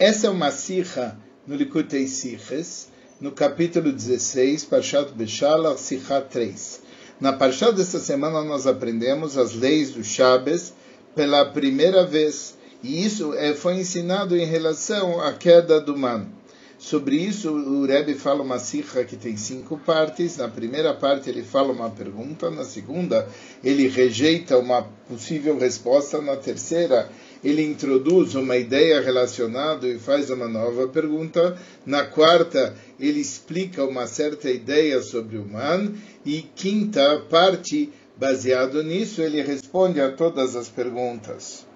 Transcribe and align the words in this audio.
Essa 0.00 0.28
é 0.28 0.30
uma 0.30 0.50
sirra 0.50 1.14
no 1.46 1.54
Likutei 1.54 2.08
Siches, 2.08 2.88
no 3.20 3.32
capítulo 3.32 3.92
16, 3.92 4.64
Parshat 4.64 5.12
Beshalach, 5.12 5.78
Sirra 5.78 6.22
3. 6.22 6.80
Na 7.20 7.34
Parshat 7.34 7.74
desta 7.74 7.98
semana 7.98 8.42
nós 8.42 8.66
aprendemos 8.66 9.36
as 9.36 9.52
leis 9.52 9.90
do 9.90 10.02
Shabbos 10.02 10.72
pela 11.14 11.44
primeira 11.44 12.06
vez, 12.06 12.56
e 12.82 13.04
isso 13.04 13.34
é, 13.34 13.52
foi 13.52 13.74
ensinado 13.74 14.34
em 14.34 14.46
relação 14.46 15.20
à 15.20 15.34
queda 15.34 15.78
do 15.78 15.94
man. 15.94 16.28
Sobre 16.78 17.16
isso, 17.16 17.50
o 17.50 17.84
Rebbe 17.84 18.14
fala 18.14 18.42
uma 18.42 18.58
sirra 18.58 19.04
que 19.04 19.14
tem 19.14 19.36
cinco 19.36 19.76
partes. 19.76 20.38
Na 20.38 20.48
primeira 20.48 20.94
parte, 20.94 21.28
ele 21.28 21.42
fala 21.42 21.74
uma 21.74 21.90
pergunta. 21.90 22.50
Na 22.50 22.64
segunda, 22.64 23.28
ele 23.62 23.86
rejeita 23.86 24.56
uma 24.56 24.84
possível 25.06 25.58
resposta. 25.58 26.22
Na 26.22 26.36
terceira, 26.36 27.10
ele 27.42 27.64
introduz 27.64 28.34
uma 28.34 28.56
ideia 28.56 29.00
relacionada 29.00 29.88
e 29.88 29.98
faz 29.98 30.28
uma 30.30 30.46
nova 30.46 30.88
pergunta. 30.88 31.58
Na 31.86 32.04
quarta, 32.04 32.76
ele 32.98 33.20
explica 33.20 33.84
uma 33.84 34.06
certa 34.06 34.50
ideia 34.50 35.00
sobre 35.00 35.38
o 35.38 35.44
man. 35.46 35.94
E 36.24 36.42
quinta 36.42 37.20
parte, 37.30 37.90
baseado 38.16 38.82
nisso, 38.82 39.22
ele 39.22 39.40
responde 39.40 40.00
a 40.00 40.12
todas 40.12 40.54
as 40.54 40.68
perguntas. 40.68 41.66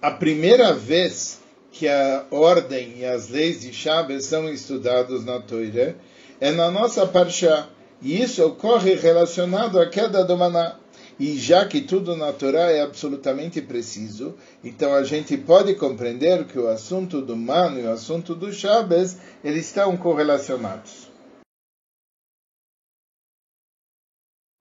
A 0.00 0.12
primeira 0.12 0.72
vez 0.72 1.40
que 1.72 1.88
a 1.88 2.24
ordem 2.30 2.98
e 2.98 3.04
as 3.04 3.28
leis 3.28 3.60
de 3.60 3.72
Shabbos 3.72 4.26
são 4.26 4.48
estudados 4.48 5.24
na 5.24 5.40
Torá 5.40 5.94
é 6.40 6.52
na 6.52 6.70
nossa 6.70 7.06
Parshá. 7.06 7.68
E 8.00 8.22
isso 8.22 8.44
ocorre 8.46 8.94
relacionado 8.94 9.80
à 9.80 9.88
queda 9.88 10.24
do 10.24 10.36
maná. 10.36 10.78
E 11.18 11.36
já 11.36 11.66
que 11.66 11.80
tudo 11.80 12.16
na 12.16 12.32
Torá 12.32 12.70
é 12.70 12.80
absolutamente 12.80 13.60
preciso, 13.60 14.36
então 14.62 14.94
a 14.94 15.02
gente 15.02 15.36
pode 15.36 15.74
compreender 15.74 16.44
que 16.44 16.58
o 16.58 16.68
assunto 16.68 17.20
do 17.20 17.36
mano 17.36 17.80
e 17.80 17.84
o 17.84 17.90
assunto 17.90 18.34
do 18.34 18.52
Shabbos, 18.52 19.16
eles 19.42 19.66
estão 19.66 19.96
correlacionados. 19.96 21.08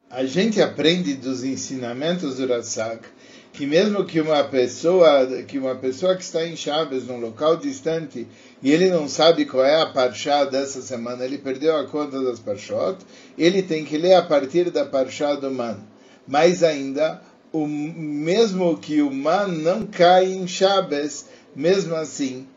A 0.09 0.25
gente 0.25 0.61
aprende 0.61 1.13
dos 1.13 1.44
ensinamentos 1.44 2.38
do 2.38 2.47
Ratzak 2.47 3.08
que 3.58 3.66
mesmo 3.66 4.05
que 4.05 4.22
uma 4.22 4.44
pessoa 4.44 5.25
que 5.47 5.58
uma 5.58 5.75
pessoa 5.75 6.16
que 6.16 6.23
está 6.23 6.45
em 6.45 6.55
Chaves 6.55 7.05
num 7.08 7.19
local 7.19 7.58
distante 7.58 8.28
e 8.61 8.72
ele 8.72 8.89
não 8.89 9.09
sabe 9.09 9.45
qual 9.45 9.66
é 9.66 9.81
a 9.81 9.88
parshá 9.88 10.45
dessa 10.45 10.81
semana, 10.81 11.25
ele 11.25 11.38
perdeu 11.38 11.75
a 11.75 11.88
conta 11.88 12.23
das 12.23 12.39
parshot, 12.39 12.97
ele 13.38 13.61
tem 13.63 13.83
que 13.83 13.97
ler 13.97 14.13
a 14.13 14.22
partir 14.22 14.69
da 14.72 14.85
parshá 14.85 15.35
do 15.35 15.52
man. 15.52 15.80
Mais 16.28 16.64
ainda, 16.64 17.22
o 17.52 17.66
mesmo 17.66 18.78
que 18.78 19.02
o 19.02 19.11
man 19.11 19.47
não 19.47 19.86
cai 19.86 20.25
em 20.25 20.47
Chaves, 20.47 21.28
mesmo 21.56 21.95
assim, 21.95 22.47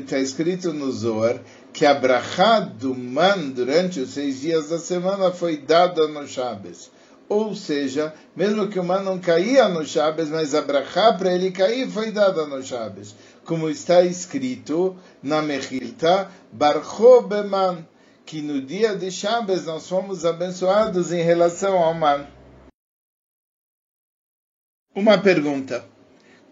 está 0.00 0.18
escrito 0.18 0.72
no 0.72 0.90
Zohar 0.90 1.40
que 1.72 1.84
a 1.84 1.92
brachá 1.92 2.60
do 2.60 2.94
man 2.94 3.50
durante 3.52 3.98
os 3.98 4.10
seis 4.10 4.40
dias 4.40 4.68
da 4.68 4.78
semana 4.78 5.32
foi 5.32 5.56
dada 5.56 6.06
no 6.06 6.24
Shabbos. 6.24 6.88
Ou 7.28 7.52
seja, 7.56 8.14
mesmo 8.36 8.68
que 8.68 8.78
o 8.78 8.84
man 8.84 9.00
não 9.00 9.18
caía 9.18 9.68
no 9.68 9.84
Shabbos, 9.84 10.28
mas 10.28 10.54
a 10.54 10.62
brachá 10.62 11.12
para 11.14 11.34
ele 11.34 11.50
cair 11.50 11.90
foi 11.90 12.12
dada 12.12 12.46
no 12.46 12.62
Shabbos. 12.62 13.16
Como 13.44 13.68
está 13.68 14.02
escrito 14.02 14.96
na 15.20 15.42
Mechilta, 15.42 16.30
Barcho 16.52 17.22
Beman, 17.22 17.84
que 18.24 18.40
no 18.40 18.60
dia 18.60 18.96
de 18.96 19.10
Shabbos 19.10 19.66
nós 19.66 19.88
fomos 19.88 20.24
abençoados 20.24 21.12
em 21.12 21.22
relação 21.22 21.78
ao 21.78 21.94
man. 21.94 22.26
Uma 24.94 25.20
pergunta. 25.20 25.93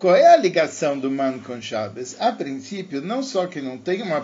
Qual 0.03 0.17
é 0.17 0.35
a 0.35 0.37
ligação 0.37 0.99
do 0.99 1.09
man 1.09 1.39
com 1.39 1.63
Shabbos? 1.63 2.17
A 2.19 2.33
princípio, 2.33 3.01
não 3.01 3.23
só 3.23 3.47
que 3.47 3.61
não 3.61 3.79
tem 3.79 4.03
uma, 4.03 4.21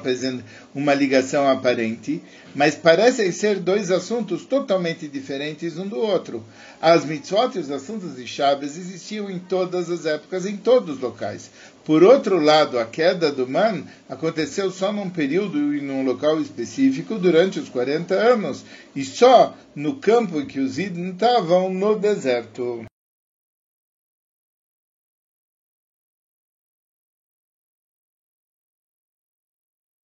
uma 0.74 0.92
ligação 0.92 1.48
aparente, 1.48 2.20
mas 2.52 2.74
parecem 2.74 3.30
ser 3.30 3.60
dois 3.60 3.92
assuntos 3.92 4.44
totalmente 4.44 5.06
diferentes 5.06 5.78
um 5.78 5.86
do 5.86 5.96
outro. 5.96 6.44
As 6.82 7.04
mitzvot 7.04 7.54
e 7.54 7.60
os 7.60 7.70
assuntos 7.70 8.16
de 8.16 8.26
Shabbos 8.26 8.76
existiam 8.76 9.30
em 9.30 9.38
todas 9.38 9.88
as 9.88 10.04
épocas, 10.04 10.46
em 10.46 10.56
todos 10.56 10.96
os 10.96 11.00
locais. 11.00 11.48
Por 11.84 12.02
outro 12.02 12.40
lado, 12.40 12.76
a 12.76 12.84
queda 12.84 13.30
do 13.30 13.46
man 13.46 13.84
aconteceu 14.08 14.72
só 14.72 14.92
num 14.92 15.08
período 15.08 15.72
e 15.72 15.80
num 15.80 16.04
local 16.04 16.40
específico 16.40 17.20
durante 17.20 17.60
os 17.60 17.68
40 17.68 18.14
anos, 18.16 18.64
e 18.96 19.04
só 19.04 19.56
no 19.76 19.94
campo 19.94 20.40
em 20.40 20.44
que 20.44 20.58
os 20.58 20.76
idem 20.76 21.10
estavam 21.10 21.72
no 21.72 21.96
deserto. 21.96 22.87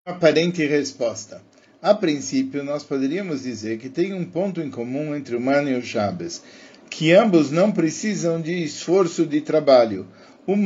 Aparente 0.07 0.67
resposta. 0.67 1.41
A 1.81 1.95
princípio, 1.95 2.63
nós 2.63 2.85
poderíamos 2.85 3.45
dizer 3.45 3.79
que 3.79 3.89
tem 3.89 4.13
um 4.13 4.23
ponto 4.23 4.61
em 4.61 4.71
comum 4.71 5.17
entre 5.17 5.35
o 5.35 5.41
Man 5.41 5.63
e 5.63 5.79
o 5.79 5.83
Shabbos, 5.83 6.43
que 6.91 7.15
ambos 7.15 7.51
não 7.51 7.73
precisam 7.73 8.39
de 8.39 8.53
esforço 8.63 9.25
de 9.25 9.41
trabalho. 9.41 10.07
O 10.47 10.57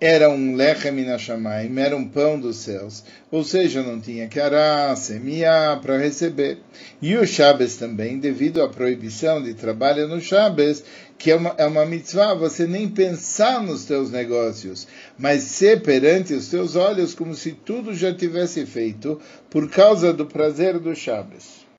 era 0.00 0.30
um 0.30 0.56
lechem 0.56 0.92
minashamayim, 0.92 1.78
era 1.78 1.94
um 1.94 2.08
pão 2.08 2.40
dos 2.40 2.56
céus, 2.56 3.04
ou 3.30 3.44
seja, 3.44 3.82
não 3.82 4.00
tinha 4.00 4.26
que 4.28 4.40
arar, 4.40 4.96
semear 4.96 5.78
para 5.82 5.98
receber. 5.98 6.58
E 7.02 7.14
o 7.16 7.26
Shabbos 7.26 7.76
também, 7.76 8.18
devido 8.18 8.62
à 8.62 8.68
proibição 8.68 9.42
de 9.42 9.52
trabalho 9.52 10.08
no 10.08 10.18
Shabbos, 10.18 10.82
que 11.18 11.30
é 11.30 11.36
uma, 11.36 11.54
é 11.58 11.66
uma 11.66 11.84
mitzvah, 11.84 12.32
você 12.32 12.66
nem 12.66 12.88
pensar 12.88 13.62
nos 13.62 13.84
teus 13.84 14.10
negócios, 14.10 14.88
mas 15.18 15.42
ser 15.42 15.82
perante 15.82 16.32
os 16.32 16.48
teus 16.48 16.76
olhos 16.76 17.14
como 17.14 17.34
se 17.34 17.52
tudo 17.52 17.94
já 17.94 18.14
tivesse 18.14 18.64
feito 18.64 19.20
por 19.50 19.68
causa 19.68 20.14
do 20.14 20.24
prazer 20.24 20.78
do 20.78 20.96
Shabbos. 20.96 21.69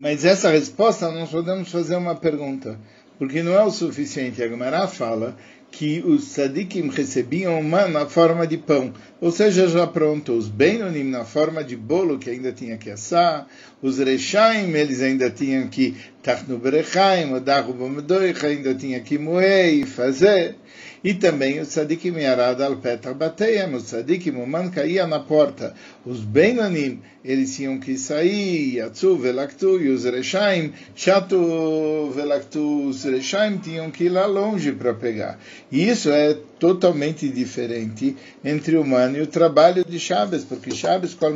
Mas 0.00 0.24
essa 0.24 0.50
resposta 0.50 1.10
nós 1.10 1.28
podemos 1.28 1.70
fazer 1.70 1.94
uma 1.94 2.14
pergunta, 2.14 2.80
porque 3.18 3.42
não 3.42 3.52
é 3.52 3.62
o 3.62 3.70
suficiente. 3.70 4.42
A 4.42 4.48
Gemara 4.48 4.88
fala 4.88 5.36
que 5.70 6.00
os 6.00 6.24
sadikim 6.24 6.88
recebiam 6.88 7.60
uma 7.60 7.86
na 7.86 8.06
forma 8.06 8.46
de 8.46 8.56
pão, 8.56 8.94
ou 9.20 9.30
seja, 9.30 9.68
já 9.68 9.86
pronto, 9.86 10.32
os 10.32 10.48
Benonim 10.48 11.04
na 11.04 11.26
forma 11.26 11.62
de 11.62 11.76
bolo 11.76 12.18
que 12.18 12.30
ainda 12.30 12.50
tinha 12.50 12.78
que 12.78 12.90
assar, 12.90 13.46
os 13.82 13.98
Rechaim 13.98 14.72
eles 14.72 15.02
ainda 15.02 15.28
tinham 15.28 15.68
que 15.68 15.94
tachnu 16.22 16.56
berechaim, 16.56 17.34
o 17.34 18.46
ainda 18.46 18.74
tinha 18.74 19.00
que 19.00 19.18
moer 19.18 19.74
e 19.74 19.84
fazer. 19.84 20.56
E 21.02 21.14
também 21.14 21.58
o 21.60 21.64
tzadikim 21.64 22.18
yarad 22.18 22.60
al 22.60 22.76
petach 22.76 23.14
bateiam, 23.14 23.74
o 23.74 23.80
tzadikim, 23.80 24.36
o 24.36 24.46
man 24.46 24.70
caía 24.70 25.06
na 25.06 25.20
porta. 25.20 25.74
Os 26.04 26.20
beinanim, 26.20 27.00
eles 27.24 27.56
tinham 27.56 27.80
que 27.80 27.96
sair, 27.96 28.76
yatsu 28.76 29.16
velaktu, 29.16 29.80
e 29.80 29.88
os 29.88 30.04
rechaim, 30.04 30.74
chatu 30.94 32.10
velaktu, 32.14 32.88
os 32.88 33.04
rechaim 33.04 33.56
tinham 33.56 33.90
que 33.90 34.04
ir 34.04 34.08
lá 34.10 34.26
longe 34.26 34.72
para 34.72 34.92
pegar. 34.92 35.38
E 35.72 35.88
isso 35.88 36.10
é 36.10 36.36
totalmente 36.58 37.30
diferente 37.30 38.14
entre 38.44 38.76
o 38.76 38.84
man 38.84 39.12
e 39.12 39.22
o 39.22 39.26
trabalho 39.26 39.82
de 39.82 39.98
Shabbos, 39.98 40.44
porque 40.44 40.70
Shabbos 40.70 41.14
kol. 41.14 41.30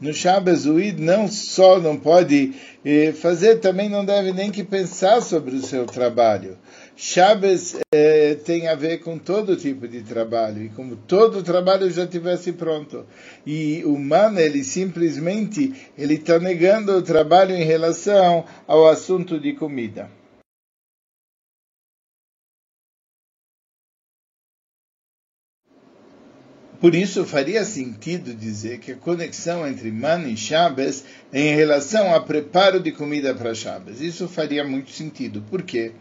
No 0.00 0.12
Shabbos 0.12 0.66
o 0.66 0.80
id 0.80 0.98
não 0.98 1.28
só 1.28 1.78
não 1.78 1.96
pode 1.96 2.54
eh, 2.84 3.12
fazer, 3.12 3.60
também 3.60 3.88
não 3.88 4.04
deve 4.04 4.32
nem 4.32 4.50
que 4.50 4.64
pensar 4.64 5.22
sobre 5.22 5.54
o 5.54 5.62
seu 5.62 5.86
trabalho. 5.86 6.58
Shabbos 6.98 7.76
eh, 7.94 8.36
tem 8.36 8.68
a 8.68 8.74
ver 8.74 9.00
com 9.00 9.18
todo 9.18 9.54
tipo 9.54 9.86
de 9.86 10.02
trabalho, 10.02 10.62
e 10.62 10.70
como 10.70 10.96
todo 10.96 11.42
trabalho 11.42 11.90
já 11.90 12.06
tivesse 12.06 12.52
pronto. 12.52 13.04
E 13.46 13.82
o 13.84 13.98
man, 13.98 14.40
ele 14.40 14.64
simplesmente 14.64 15.74
ele 15.98 16.14
está 16.14 16.38
negando 16.38 16.92
o 16.92 17.02
trabalho 17.02 17.54
em 17.54 17.64
relação 17.64 18.46
ao 18.66 18.86
assunto 18.86 19.38
de 19.38 19.52
comida. 19.52 20.10
Por 26.80 26.94
isso, 26.94 27.24
faria 27.24 27.64
sentido 27.64 28.34
dizer 28.34 28.78
que 28.78 28.92
a 28.92 28.96
conexão 28.96 29.66
entre 29.66 29.90
Man 29.90 30.28
e 30.28 30.36
Shabbos 30.36 31.04
é 31.32 31.40
em 31.40 31.56
relação 31.56 32.12
ao 32.12 32.24
preparo 32.24 32.80
de 32.80 32.92
comida 32.92 33.34
para 33.34 33.54
Shabbos. 33.54 34.02
Isso 34.02 34.28
faria 34.28 34.62
muito 34.62 34.90
sentido. 34.90 35.42
Por 35.50 35.62
quê? 35.62 35.92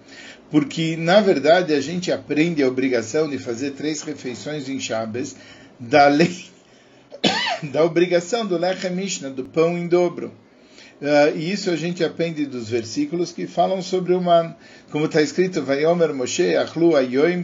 Porque, 0.52 0.96
na 0.96 1.22
verdade, 1.22 1.74
a 1.74 1.82
gente 1.82 2.12
aprende 2.12 2.62
a 2.62 2.68
obrigação 2.68 3.30
de 3.30 3.38
fazer 3.38 3.72
três 3.72 4.02
refeições 4.02 4.70
em 4.70 4.80
Shabbos 4.80 5.36
da 5.80 6.08
lei, 6.08 6.46
da 7.72 7.84
obrigação 7.84 8.46
do 8.46 8.58
Lechem 8.58 8.92
Mishnah, 8.92 9.30
do 9.30 9.44
pão 9.44 9.78
em 9.78 9.88
dobro. 9.88 10.32
Uh, 11.02 11.36
e 11.36 11.52
isso 11.52 11.70
a 11.70 11.76
gente 11.76 12.06
aprende 12.06 12.46
dos 12.46 12.70
versículos 12.70 13.34
que 13.34 13.46
falam 13.48 13.82
sobre 13.82 14.14
o 14.14 14.22
man. 14.22 14.56
Como 14.92 15.08
está 15.08 15.22
escrito, 15.22 15.62
Vayomer 15.62 16.14
Moshe, 16.14 16.56
Achlu 16.56 16.96
Ayoim, 16.96 17.44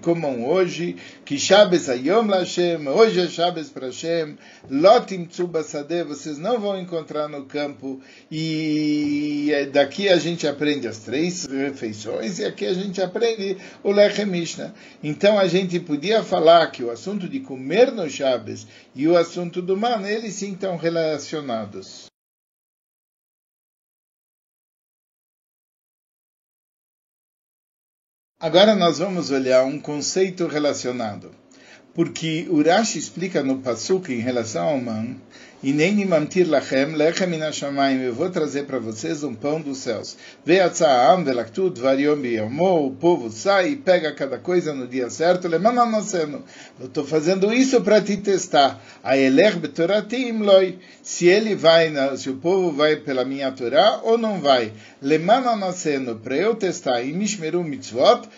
comam 0.00 0.48
hoje, 0.48 0.96
que 1.22 1.38
Shabbos 1.38 1.90
Ayom 1.90 2.26
Lashem, 2.26 2.88
hoje 2.88 3.20
é 3.20 3.26
Shabbos 3.26 3.68
para 3.68 3.88
Hashem, 3.88 4.38
Lotim 4.70 5.26
Tzubasade, 5.26 6.04
vocês 6.04 6.38
não 6.38 6.58
vão 6.58 6.80
encontrar 6.80 7.28
no 7.28 7.44
campo, 7.44 8.00
e 8.32 9.50
daqui 9.74 10.08
a 10.08 10.16
gente 10.16 10.48
aprende 10.48 10.88
as 10.88 10.98
três 11.00 11.44
refeições, 11.44 12.38
e 12.38 12.46
aqui 12.46 12.64
a 12.64 12.72
gente 12.72 13.02
aprende 13.02 13.58
o 13.82 13.92
Lechem 13.92 14.24
Mishnah. 14.24 14.72
Então 15.04 15.38
a 15.38 15.46
gente 15.46 15.78
podia 15.80 16.22
falar 16.22 16.70
que 16.70 16.82
o 16.82 16.90
assunto 16.90 17.28
de 17.28 17.40
comer 17.40 17.92
no 17.92 18.08
Shabbos 18.08 18.66
e 18.94 19.06
o 19.06 19.18
assunto 19.18 19.60
do 19.60 19.76
man, 19.76 20.08
eles 20.08 20.32
sim 20.32 20.52
estão 20.52 20.78
relacionados. 20.78 22.06
Agora 28.46 28.76
nós 28.76 29.00
vamos 29.00 29.32
olhar 29.32 29.64
um 29.64 29.76
conceito 29.76 30.46
relacionado. 30.46 31.32
Porque 31.92 32.46
o 32.48 32.62
Rashi 32.62 32.96
explica 32.96 33.42
no 33.42 33.58
Pasuk 33.58 34.12
em 34.12 34.20
relação 34.20 34.68
ao 34.68 34.80
man, 34.80 35.16
e 35.62 35.72
nem 35.72 36.04
mantir 36.04 36.46
lachem, 36.46 36.94
lechem 36.94 37.34
inashamayim, 37.34 38.02
eu 38.02 38.14
vou 38.14 38.30
trazer 38.30 38.64
para 38.64 38.78
vocês 38.78 39.24
um 39.24 39.34
pão 39.34 39.60
dos 39.60 39.78
céus. 39.78 40.16
Ve'atza'am 40.44 41.24
velaktu 41.24 41.70
dvariom 41.70 42.20
biyomo, 42.20 42.86
o 42.86 42.90
povo 42.92 43.32
sai 43.32 43.70
e 43.70 43.76
pega 43.76 44.12
cada 44.12 44.38
coisa 44.38 44.72
no 44.72 44.86
dia 44.86 45.10
certo, 45.10 45.48
lemananasenu. 45.48 46.44
Eu 46.78 46.86
estou 46.86 47.04
fazendo 47.04 47.52
isso 47.52 47.80
para 47.80 48.00
te 48.00 48.16
testar. 48.16 48.80
Se 51.02 51.28
ele 51.28 51.54
vai, 51.54 51.92
se 52.16 52.28
o 52.28 52.36
povo 52.38 52.72
vai 52.72 52.96
pela 52.96 53.24
minha 53.24 53.52
Torá 53.52 54.00
ou 54.02 54.18
não 54.18 54.40
vai. 54.40 54.72
Lemananasenu, 55.00 56.16
para 56.16 56.34
eu 56.34 56.56
testar, 56.56 57.02
e 57.02 57.12
mishmeru 57.12 57.62
mitzvot, 57.62 58.28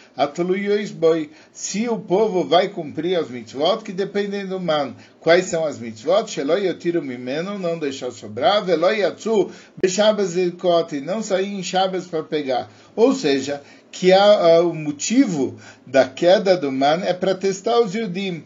boi, 0.94 1.30
se 1.54 1.88
o 1.88 1.98
povo 1.98 2.44
vai 2.44 2.68
cumprir 2.68 3.16
as 3.16 3.30
mitzvot 3.30 3.82
que 3.82 3.94
dependem 3.94 4.46
do 4.46 4.60
man. 4.60 4.94
Quais 5.20 5.46
são 5.46 5.64
as 5.64 5.78
mitzvot? 5.78 6.30
Sheloi 6.30 6.66
yotiru 6.66 7.02
mimeno, 7.02 7.58
não 7.58 7.78
deixar 7.78 8.10
sobrar, 8.10 8.62
veloi 8.62 8.98
yatsu, 8.98 9.50
beshabas 9.80 10.36
ilkot, 10.36 11.00
não 11.00 11.22
sair 11.22 11.48
em 11.54 11.62
Shabbos 11.62 12.06
para 12.06 12.22
pegar. 12.22 12.70
Ou 12.94 13.14
seja, 13.14 13.62
que 13.90 14.12
a, 14.12 14.22
a, 14.56 14.60
o 14.60 14.74
motivo 14.74 15.58
da 15.86 16.06
queda 16.06 16.58
do 16.58 16.70
man 16.70 17.00
é 17.04 17.14
para 17.14 17.34
testar 17.34 17.80
os 17.80 17.94
Yudim, 17.94 18.44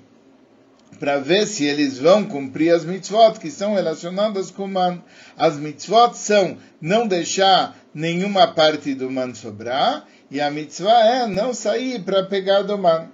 para 0.99 1.19
ver 1.19 1.47
se 1.47 1.65
eles 1.65 1.99
vão 1.99 2.25
cumprir 2.25 2.75
as 2.75 2.85
mitzvot 2.85 3.39
que 3.39 3.51
são 3.51 3.75
relacionadas 3.75 4.51
com 4.51 4.65
o 4.65 4.69
man. 4.69 5.03
As 5.37 5.57
mitzvot 5.57 6.15
são 6.15 6.57
não 6.81 7.07
deixar 7.07 7.77
nenhuma 7.95 8.47
parte 8.47 8.95
do 8.95 9.11
man 9.11 9.35
sobrar, 9.35 10.07
e 10.31 10.41
a 10.41 10.51
mitzvah 10.51 11.05
é 11.05 11.27
não 11.27 11.53
sair 11.53 12.03
para 12.03 12.25
pegar 12.25 12.63
do 12.63 12.79
man. 12.79 13.09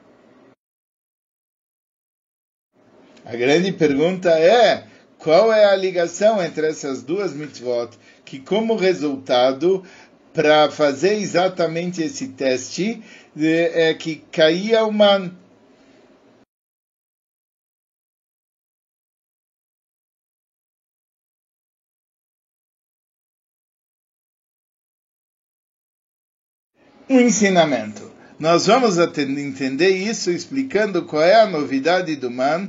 A 3.25 3.37
grande 3.37 3.73
pergunta 3.73 4.31
é 4.31 4.85
qual 5.19 5.53
é 5.53 5.65
a 5.67 5.77
ligação 5.77 6.43
entre 6.43 6.67
essas 6.67 7.03
duas 7.03 7.35
mitzvot, 7.35 7.91
que 8.25 8.39
como 8.39 8.77
resultado, 8.77 9.85
para 10.33 10.71
fazer 10.71 11.15
exatamente 11.15 12.03
esse 12.03 12.29
teste, 12.29 13.03
é 13.37 13.93
que 13.95 14.17
caía 14.31 14.85
o 14.85 14.93
man. 14.93 15.33
Um 27.11 27.21
ensinamento. 27.21 28.13
Nós 28.39 28.67
vamos 28.67 28.99
entender 28.99 29.89
isso 29.89 30.31
explicando 30.31 31.07
qual 31.07 31.23
é 31.23 31.41
a 31.41 31.47
novidade 31.47 32.15
do 32.17 32.31
man 32.31 32.69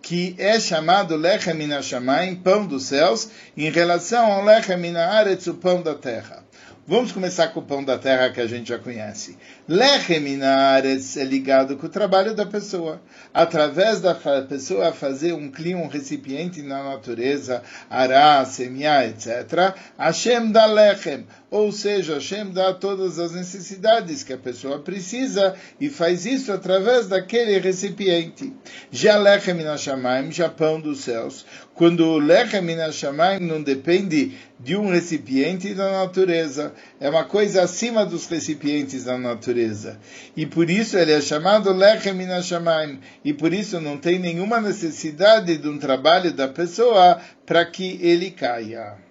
que 0.00 0.36
é 0.38 0.60
chamado 0.60 1.16
Lechem 1.16 1.54
Minashamayim, 1.54 2.36
pão 2.36 2.64
dos 2.64 2.84
céus, 2.84 3.30
em 3.56 3.68
relação 3.68 4.30
ao 4.30 4.44
Lechem 4.44 4.76
Minaaretz, 4.76 5.48
o 5.48 5.54
pão 5.54 5.82
da 5.82 5.96
terra. 5.96 6.44
Vamos 6.86 7.12
começar 7.12 7.48
com 7.48 7.60
o 7.60 7.64
pão 7.64 7.84
da 7.84 7.98
terra 7.98 8.30
que 8.30 8.40
a 8.40 8.46
gente 8.46 8.68
já 8.68 8.78
conhece. 8.78 9.36
Lechem 9.68 10.20
Minaaretz 10.20 11.16
é 11.16 11.24
ligado 11.24 11.76
com 11.76 11.86
o 11.86 11.90
trabalho 11.90 12.34
da 12.34 12.46
pessoa. 12.46 13.02
Através 13.34 14.00
da 14.00 14.14
pessoa 14.14 14.92
fazer 14.92 15.32
um 15.32 15.50
clima, 15.50 15.82
um 15.82 15.88
recipiente 15.88 16.62
na 16.62 16.82
natureza, 16.82 17.62
ará, 17.88 18.44
semear, 18.44 19.04
etc., 19.04 19.74
Hashem 19.98 20.52
dá 20.52 20.66
Lechem 20.66 21.26
ou 21.50 21.72
seja, 21.72 22.14
Hashem 22.14 22.52
dá 22.52 22.72
todas 22.72 23.18
as 23.18 23.32
necessidades 23.32 24.22
que 24.22 24.32
a 24.32 24.38
pessoa 24.38 24.78
precisa 24.78 25.56
e 25.80 25.90
faz 25.90 26.24
isso 26.24 26.52
através 26.52 27.08
daquele 27.08 27.58
recipiente. 27.58 28.52
Já 28.90 29.16
Lechem 29.18 29.54
Minashamayim, 29.54 30.30
já 30.30 30.48
pão 30.48 30.80
dos 30.80 31.00
céus. 31.00 31.44
Quando 31.74 32.06
o 32.06 32.18
Lechem 32.18 32.62
Minashamayim 32.62 33.40
não 33.40 33.60
depende 33.60 34.38
de 34.60 34.76
um 34.76 34.90
recipiente 34.90 35.74
da 35.74 35.90
natureza, 35.90 36.72
é 37.00 37.10
uma 37.10 37.24
coisa 37.24 37.62
acima 37.62 38.06
dos 38.06 38.28
recipientes 38.28 39.04
da 39.04 39.18
natureza. 39.18 39.98
E 40.36 40.46
por 40.46 40.70
isso 40.70 40.96
ele 40.96 41.12
é 41.12 41.20
chamado 41.20 41.72
Lechem 41.72 42.14
Minashamayim. 42.14 43.00
E 43.24 43.32
por 43.32 43.52
isso 43.52 43.80
não 43.80 43.98
tem 43.98 44.20
nenhuma 44.20 44.60
necessidade 44.60 45.56
de 45.56 45.68
um 45.68 45.78
trabalho 45.78 46.32
da 46.32 46.46
pessoa 46.46 47.20
para 47.44 47.64
que 47.64 47.98
ele 48.00 48.30
caia. 48.30 49.09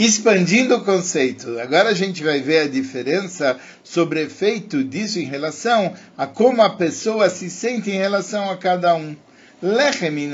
Expandindo 0.00 0.76
o 0.76 0.80
conceito, 0.82 1.60
agora 1.60 1.90
a 1.90 1.94
gente 1.94 2.24
vai 2.24 2.40
ver 2.40 2.60
a 2.60 2.68
diferença 2.68 3.58
sobre 3.84 4.22
efeito 4.22 4.82
disso 4.82 5.18
em 5.18 5.26
relação 5.26 5.92
a 6.16 6.26
como 6.26 6.62
a 6.62 6.70
pessoa 6.70 7.28
se 7.28 7.50
sente 7.50 7.90
em 7.90 7.98
relação 7.98 8.48
a 8.48 8.56
cada 8.56 8.94
um. 8.94 9.14
Lechem 9.60 10.30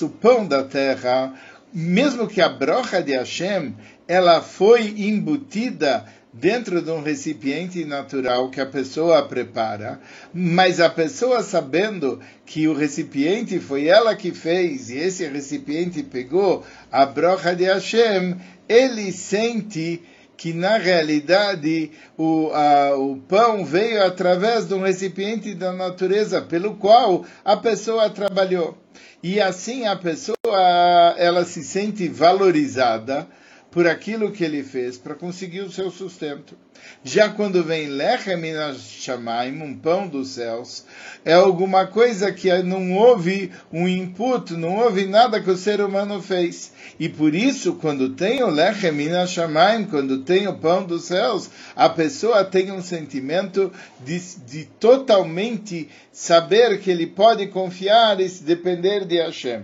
o 0.00 0.08
pão 0.08 0.46
da 0.46 0.62
terra, 0.62 1.34
mesmo 1.74 2.26
que 2.26 2.40
a 2.40 2.48
brocha 2.48 3.02
de 3.02 3.12
Hashem, 3.12 3.74
ela 4.08 4.40
foi 4.40 4.94
embutida 4.96 6.06
dentro 6.32 6.80
de 6.80 6.90
um 6.90 7.02
recipiente 7.02 7.84
natural 7.84 8.50
que 8.50 8.60
a 8.60 8.66
pessoa 8.66 9.26
prepara, 9.26 10.00
mas 10.32 10.80
a 10.80 10.88
pessoa 10.88 11.42
sabendo 11.42 12.20
que 12.46 12.68
o 12.68 12.74
recipiente 12.74 13.58
foi 13.58 13.86
ela 13.86 14.14
que 14.14 14.32
fez 14.32 14.90
e 14.90 14.98
esse 14.98 15.26
recipiente 15.26 16.02
pegou 16.02 16.64
a 16.90 17.04
brocha 17.04 17.54
de 17.54 17.64
Hashem, 17.64 18.36
ele 18.68 19.10
sente 19.12 20.02
que 20.36 20.54
na 20.54 20.78
realidade 20.78 21.90
o, 22.16 22.50
a, 22.54 22.96
o 22.96 23.16
pão 23.16 23.62
veio 23.62 24.02
através 24.02 24.66
de 24.66 24.72
um 24.72 24.82
recipiente 24.82 25.54
da 25.54 25.72
natureza 25.72 26.40
pelo 26.40 26.76
qual 26.76 27.26
a 27.44 27.58
pessoa 27.58 28.08
trabalhou. 28.08 28.78
E 29.22 29.38
assim 29.38 29.86
a 29.86 29.94
pessoa 29.96 31.14
ela 31.18 31.44
se 31.44 31.62
sente 31.62 32.08
valorizada 32.08 33.28
por 33.70 33.86
aquilo 33.86 34.32
que 34.32 34.42
ele 34.42 34.62
fez 34.62 34.98
para 34.98 35.14
conseguir 35.14 35.60
o 35.60 35.70
seu 35.70 35.90
sustento. 35.90 36.56
Já 37.04 37.28
quando 37.28 37.62
vem 37.62 37.86
Lechem 37.88 38.42
Shamaim, 38.74 39.60
um 39.62 39.76
pão 39.76 40.08
dos 40.08 40.30
céus, 40.30 40.84
é 41.24 41.34
alguma 41.34 41.86
coisa 41.86 42.32
que 42.32 42.50
não 42.62 42.94
houve 42.94 43.52
um 43.72 43.86
input, 43.86 44.54
não 44.54 44.76
houve 44.76 45.06
nada 45.06 45.40
que 45.40 45.50
o 45.50 45.56
ser 45.56 45.80
humano 45.80 46.20
fez. 46.20 46.72
E 46.98 47.08
por 47.08 47.34
isso, 47.34 47.74
quando 47.74 48.10
tem 48.10 48.42
o 48.42 48.50
Lechem 48.50 48.92
Shamaim, 49.26 49.84
quando 49.84 50.22
tem 50.22 50.48
o 50.48 50.58
pão 50.58 50.84
dos 50.84 51.04
céus, 51.04 51.50
a 51.76 51.88
pessoa 51.88 52.44
tem 52.44 52.72
um 52.72 52.82
sentimento 52.82 53.72
de, 54.04 54.18
de 54.46 54.64
totalmente 54.64 55.88
saber 56.10 56.80
que 56.80 56.90
ele 56.90 57.06
pode 57.06 57.46
confiar 57.48 58.20
e 58.20 58.28
se 58.28 58.42
depender 58.42 59.04
de 59.04 59.18
Hashem. 59.18 59.62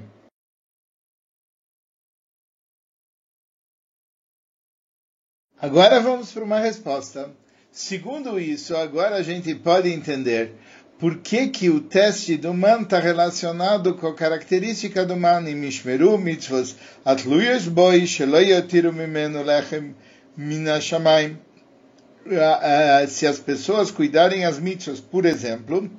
Agora 5.60 6.00
vamos 6.00 6.32
para 6.32 6.44
uma 6.44 6.60
resposta. 6.60 7.30
Segundo 7.72 8.38
isso, 8.38 8.76
agora 8.76 9.16
a 9.16 9.22
gente 9.22 9.54
pode 9.54 9.90
entender 9.90 10.54
por 10.98 11.16
que, 11.18 11.48
que 11.48 11.70
o 11.70 11.80
teste 11.80 12.36
do 12.36 12.52
man 12.52 12.82
está 12.82 12.98
relacionado 12.98 13.94
com 13.94 14.06
a 14.06 14.14
característica 14.14 15.04
do 15.06 15.16
man 15.16 15.48
em 15.48 15.54
Mishmeru 15.54 16.18
mitzvos 16.18 16.76
atluyas 17.04 17.66
boi 17.66 18.06
shelo 18.06 18.38
yotiru 18.38 18.92
mimenu 18.92 19.42
lechem 19.42 19.94
minashamayim. 20.36 21.38
Se 23.08 23.26
as 23.26 23.38
pessoas 23.38 23.90
cuidarem 23.90 24.44
as 24.44 24.58
mitzvos, 24.58 25.00
por 25.00 25.24
exemplo, 25.24 25.90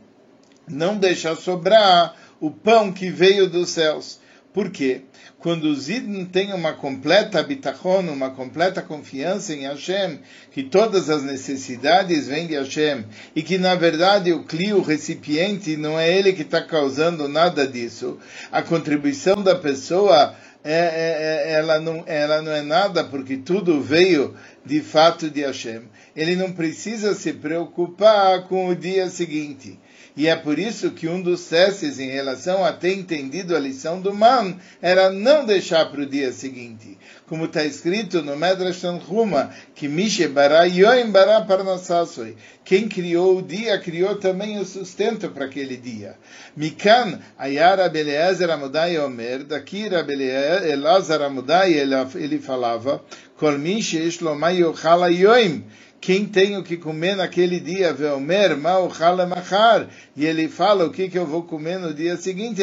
não 0.68 0.98
deixar 0.98 1.36
sobrar 1.36 2.16
o 2.40 2.52
pão 2.52 2.94
que 2.94 3.10
veio 3.10 3.50
dos 3.50 3.70
céus. 3.70 4.20
Por 4.58 4.72
quê? 4.72 5.02
Quando 5.38 5.66
os 5.66 5.88
Idn 5.88 6.26
têm 6.26 6.52
uma 6.52 6.74
completa 6.74 7.40
habitação, 7.40 8.00
uma 8.00 8.32
completa 8.32 8.82
confiança 8.82 9.54
em 9.54 9.68
Hashem, 9.68 10.18
que 10.52 10.64
todas 10.64 11.12
as 11.12 11.22
necessidades 11.22 12.26
vêm 12.26 12.48
de 12.48 12.56
Hashem, 12.56 13.06
e 13.36 13.44
que 13.44 13.60
na 13.60 13.76
verdade 13.76 14.34
o 14.34 14.46
Kli, 14.46 14.74
o 14.74 14.82
recipiente, 14.82 15.78
não 15.78 16.00
é 16.00 16.12
ele 16.12 16.34
que 16.34 16.42
está 16.42 16.60
causando 16.60 17.28
nada 17.28 17.68
disso, 17.68 18.18
a 18.52 18.64
contribuição 18.64 19.44
da 19.44 19.54
pessoa 19.54 20.36
é, 20.64 20.74
é, 20.74 21.52
é, 21.52 21.54
ela, 21.54 21.80
não, 21.80 22.04
ela 22.08 22.42
não 22.42 22.52
é 22.52 22.64
nada, 22.64 23.04
porque 23.04 23.38
tudo 23.38 23.80
veio 23.80 24.34
de 24.66 24.82
fato 24.82 25.30
de 25.30 25.42
Hashem. 25.42 25.84
Ele 26.16 26.36
não 26.36 26.52
precisa 26.52 27.14
se 27.14 27.32
preocupar 27.32 28.48
com 28.48 28.70
o 28.70 28.76
dia 28.76 29.08
seguinte. 29.08 29.80
E 30.18 30.26
é 30.28 30.36
por 30.36 30.58
isso 30.58 30.90
que 30.90 31.08
um 31.08 31.22
dos 31.22 31.46
testes 31.46 32.00
em 32.00 32.10
relação 32.10 32.66
a 32.66 32.74
ter 32.74 32.94
entendido 32.94 33.56
a 33.56 33.60
lição 33.60 34.02
do 34.02 34.12
man 34.12 34.56
era 34.82 35.12
não 35.12 35.46
deixar 35.46 35.92
para 35.92 36.02
o 36.02 36.08
dia 36.08 36.32
seguinte. 36.32 36.98
Como 37.28 37.46
está 37.46 37.64
escrito 37.64 38.24
no 38.24 38.36
Medrash 38.36 38.82
Tanhuma, 38.82 39.52
que 39.76 39.88
Mishe 39.88 40.28
bara 40.28 40.66
yoim 40.66 41.12
bara 41.12 41.42
parnassasoi. 41.42 42.36
Quem 42.66 42.90
criou 42.90 43.38
o 43.38 43.42
dia, 43.44 43.78
criou 43.80 44.16
também 44.16 44.58
o 44.58 44.66
sustento 44.66 45.30
para 45.30 45.46
aquele 45.46 45.78
dia. 45.78 46.16
Mikan 46.56 47.20
ayara 47.38 47.88
Beliezer 47.88 48.50
Amudai 48.50 48.98
Omer, 48.98 49.44
daqui 49.44 49.86
Elazar 49.86 51.22
Amudai 51.22 51.74
ele 51.74 52.40
falava, 52.40 53.04
Kol 53.38 53.60
Mishe 53.60 54.00
Ishlomai 54.00 54.62
Yochala 54.62 55.12
Yoim 55.12 55.64
quem 56.00 56.26
tem 56.26 56.58
o 56.58 56.64
que 56.64 56.78
comer 56.78 57.16
naquele 57.16 57.60
dia, 57.60 57.94
Veomer, 57.94 58.56
Mal, 58.56 58.92
Halamachar, 58.92 59.88
e 60.16 60.26
ele 60.26 60.48
fala 60.48 60.86
o 60.86 60.92
que, 60.92 61.10
que 61.10 61.18
eu 61.18 61.26
vou 61.26 61.44
comer 61.44 61.80
no 61.80 61.94
dia 61.94 62.16
seguinte, 62.18 62.62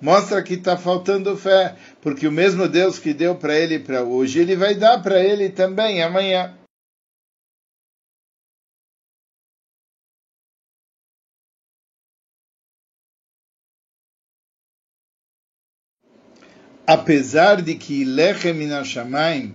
mostra 0.00 0.42
que 0.42 0.54
está 0.54 0.76
faltando 0.76 1.36
fé, 1.36 1.76
porque 2.00 2.26
o 2.26 2.32
mesmo 2.32 2.68
Deus 2.68 2.98
que 2.98 3.12
deu 3.12 3.34
para 3.34 3.58
ele 3.58 3.78
para 3.78 4.02
hoje, 4.02 4.38
ele 4.38 4.56
vai 4.56 4.74
dar 4.74 5.02
para 5.02 5.22
ele 5.22 5.48
também 5.48 6.02
amanhã. 6.02 6.54
Apesar 16.86 17.60
de 17.60 17.74
que 17.74 18.02
Lechem 18.02 18.54
Minashamayim, 18.54 19.54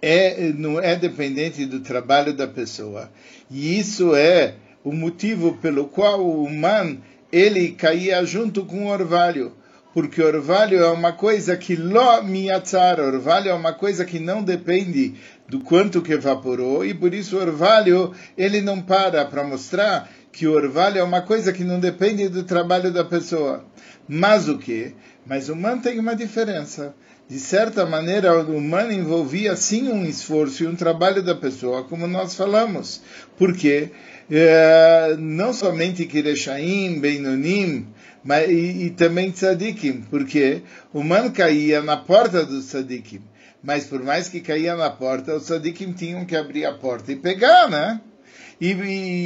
é, 0.00 0.52
não 0.56 0.80
é 0.80 0.96
dependente 0.96 1.64
do 1.66 1.80
trabalho 1.80 2.32
da 2.32 2.46
pessoa. 2.46 3.10
E 3.50 3.78
isso 3.78 4.14
é 4.14 4.54
o 4.84 4.92
motivo 4.92 5.56
pelo 5.56 5.86
qual 5.86 6.24
o 6.24 6.48
man 6.50 6.98
ele 7.32 7.72
caía 7.72 8.24
junto 8.24 8.64
com 8.64 8.86
o 8.86 8.88
orvalho. 8.88 9.52
Porque 9.92 10.22
orvalho 10.22 10.78
é 10.78 10.90
uma 10.90 11.12
coisa 11.12 11.56
que 11.56 11.74
lo 11.74 12.22
miatzar, 12.22 13.00
orvalho 13.00 13.48
é 13.48 13.54
uma 13.54 13.72
coisa 13.72 14.04
que 14.04 14.18
não 14.18 14.42
depende 14.42 15.14
do 15.48 15.60
quanto 15.60 16.02
que 16.02 16.12
evaporou, 16.12 16.84
e 16.84 16.92
por 16.92 17.14
isso 17.14 17.36
o 17.36 17.40
orvalho 17.40 18.12
ele 18.36 18.60
não 18.60 18.82
para 18.82 19.24
para 19.24 19.42
mostrar 19.42 20.10
que 20.30 20.46
o 20.46 20.52
orvalho 20.52 20.98
é 20.98 21.02
uma 21.02 21.22
coisa 21.22 21.50
que 21.50 21.64
não 21.64 21.80
depende 21.80 22.28
do 22.28 22.42
trabalho 22.42 22.92
da 22.92 23.04
pessoa. 23.04 23.64
Mas 24.06 24.48
o 24.48 24.58
que? 24.58 24.94
Mas 25.24 25.48
o 25.48 25.56
man 25.56 25.78
tem 25.78 25.98
uma 25.98 26.14
diferença 26.14 26.94
de 27.28 27.40
certa 27.40 27.84
maneira, 27.84 28.40
o 28.40 28.56
humano 28.56 28.92
envolvia 28.92 29.56
sim 29.56 29.88
um 29.90 30.04
esforço 30.04 30.62
e 30.62 30.66
um 30.66 30.76
trabalho 30.76 31.22
da 31.22 31.34
pessoa, 31.34 31.82
como 31.82 32.06
nós 32.06 32.36
falamos. 32.36 33.00
Porque 33.36 33.90
é, 34.30 35.16
não 35.18 35.52
somente 35.52 36.06
Kireshaim, 36.06 37.00
Beinonim, 37.00 37.88
mas, 38.22 38.48
e, 38.48 38.86
e 38.86 38.90
também 38.90 39.32
Tzadikim, 39.32 40.02
porque 40.08 40.62
o 40.92 41.00
humano 41.00 41.32
caía 41.32 41.82
na 41.82 41.96
porta 41.96 42.44
do 42.44 42.60
Tzadikim. 42.60 43.22
Mas 43.60 43.86
por 43.86 44.02
mais 44.04 44.28
que 44.28 44.40
caía 44.40 44.76
na 44.76 44.90
porta, 44.90 45.34
os 45.34 45.46
Tzadikim 45.46 45.92
tinham 45.92 46.24
que 46.24 46.36
abrir 46.36 46.64
a 46.64 46.74
porta 46.74 47.10
e 47.10 47.16
pegar, 47.16 47.68
né? 47.68 48.00
E, 48.60 48.72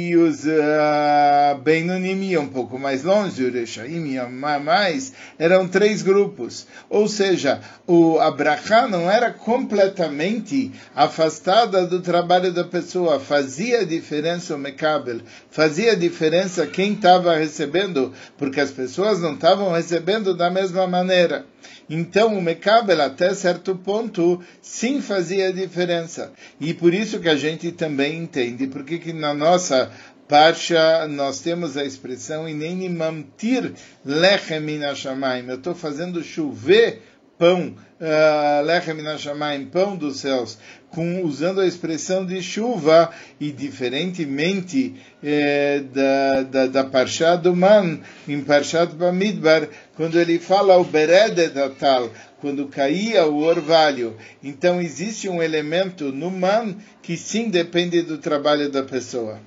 e 0.09 0.17
os 0.17 0.43
uh, 0.43 1.57
Beinonim 1.63 2.21
iam 2.23 2.43
um 2.43 2.47
pouco 2.49 2.77
mais 2.77 3.03
longe, 3.03 3.45
o 3.45 3.51
Rechaim 3.51 4.05
iam 4.07 4.29
mais, 4.29 5.13
eram 5.39 5.67
três 5.67 6.01
grupos. 6.01 6.67
Ou 6.89 7.07
seja, 7.07 7.61
o 7.87 8.19
Abraha 8.19 8.87
não 8.87 9.09
era 9.09 9.31
completamente 9.31 10.71
afastada 10.93 11.85
do 11.85 12.01
trabalho 12.01 12.51
da 12.51 12.65
pessoa, 12.65 13.19
fazia 13.19 13.85
diferença 13.85 14.55
o 14.55 14.59
Mekabel, 14.59 15.21
fazia 15.49 15.95
diferença 15.95 16.67
quem 16.67 16.93
estava 16.93 17.35
recebendo, 17.35 18.11
porque 18.37 18.59
as 18.59 18.71
pessoas 18.71 19.21
não 19.21 19.35
estavam 19.35 19.71
recebendo 19.71 20.35
da 20.35 20.49
mesma 20.49 20.85
maneira. 20.87 21.45
Então 21.89 22.37
o 22.37 22.41
Mekabel, 22.41 23.01
até 23.01 23.33
certo 23.33 23.75
ponto, 23.75 24.41
sim 24.61 25.01
fazia 25.01 25.51
diferença. 25.51 26.31
E 26.57 26.73
por 26.73 26.93
isso 26.93 27.19
que 27.19 27.27
a 27.27 27.35
gente 27.35 27.69
também 27.73 28.17
entende, 28.17 28.67
porque 28.67 28.97
que 28.97 29.11
na 29.21 29.33
nossa 29.33 29.91
Parsha, 30.27 31.07
nós 31.07 31.41
temos 31.41 31.77
a 31.77 31.85
expressão 31.85 32.45
nem 32.45 32.89
mamtir 32.89 33.73
lechem 34.03 34.59
minashamayim. 34.61 35.47
Eu 35.47 35.55
estou 35.55 35.75
fazendo 35.75 36.23
chover 36.23 37.03
pão, 37.41 37.73
uh, 37.99 38.63
lechem 38.63 38.93
minashamayim, 38.93 39.65
pão 39.65 39.95
dos 39.95 40.19
céus, 40.19 40.59
com, 40.91 41.23
usando 41.23 41.59
a 41.59 41.65
expressão 41.65 42.23
de 42.23 42.39
chuva, 42.39 43.09
e 43.39 43.51
diferentemente 43.51 44.93
eh, 45.23 45.81
da, 45.91 46.43
da, 46.43 46.67
da 46.67 46.83
Parsha 46.83 47.35
do 47.35 47.55
Man, 47.55 48.01
em 48.27 48.41
Parshat 48.41 48.93
Bamidbar, 48.93 49.67
quando 49.95 50.19
ele 50.19 50.37
fala 50.37 50.77
o 50.77 50.83
Beredet 50.83 51.55
tal, 51.79 52.11
quando 52.39 52.67
caía 52.67 53.25
o 53.25 53.39
orvalho. 53.41 54.15
Então 54.43 54.79
existe 54.79 55.27
um 55.27 55.41
elemento 55.41 56.11
no 56.11 56.29
Man 56.29 56.75
que 57.01 57.17
sim 57.17 57.49
depende 57.49 58.03
do 58.03 58.19
trabalho 58.19 58.69
da 58.69 58.83
pessoa. 58.83 59.39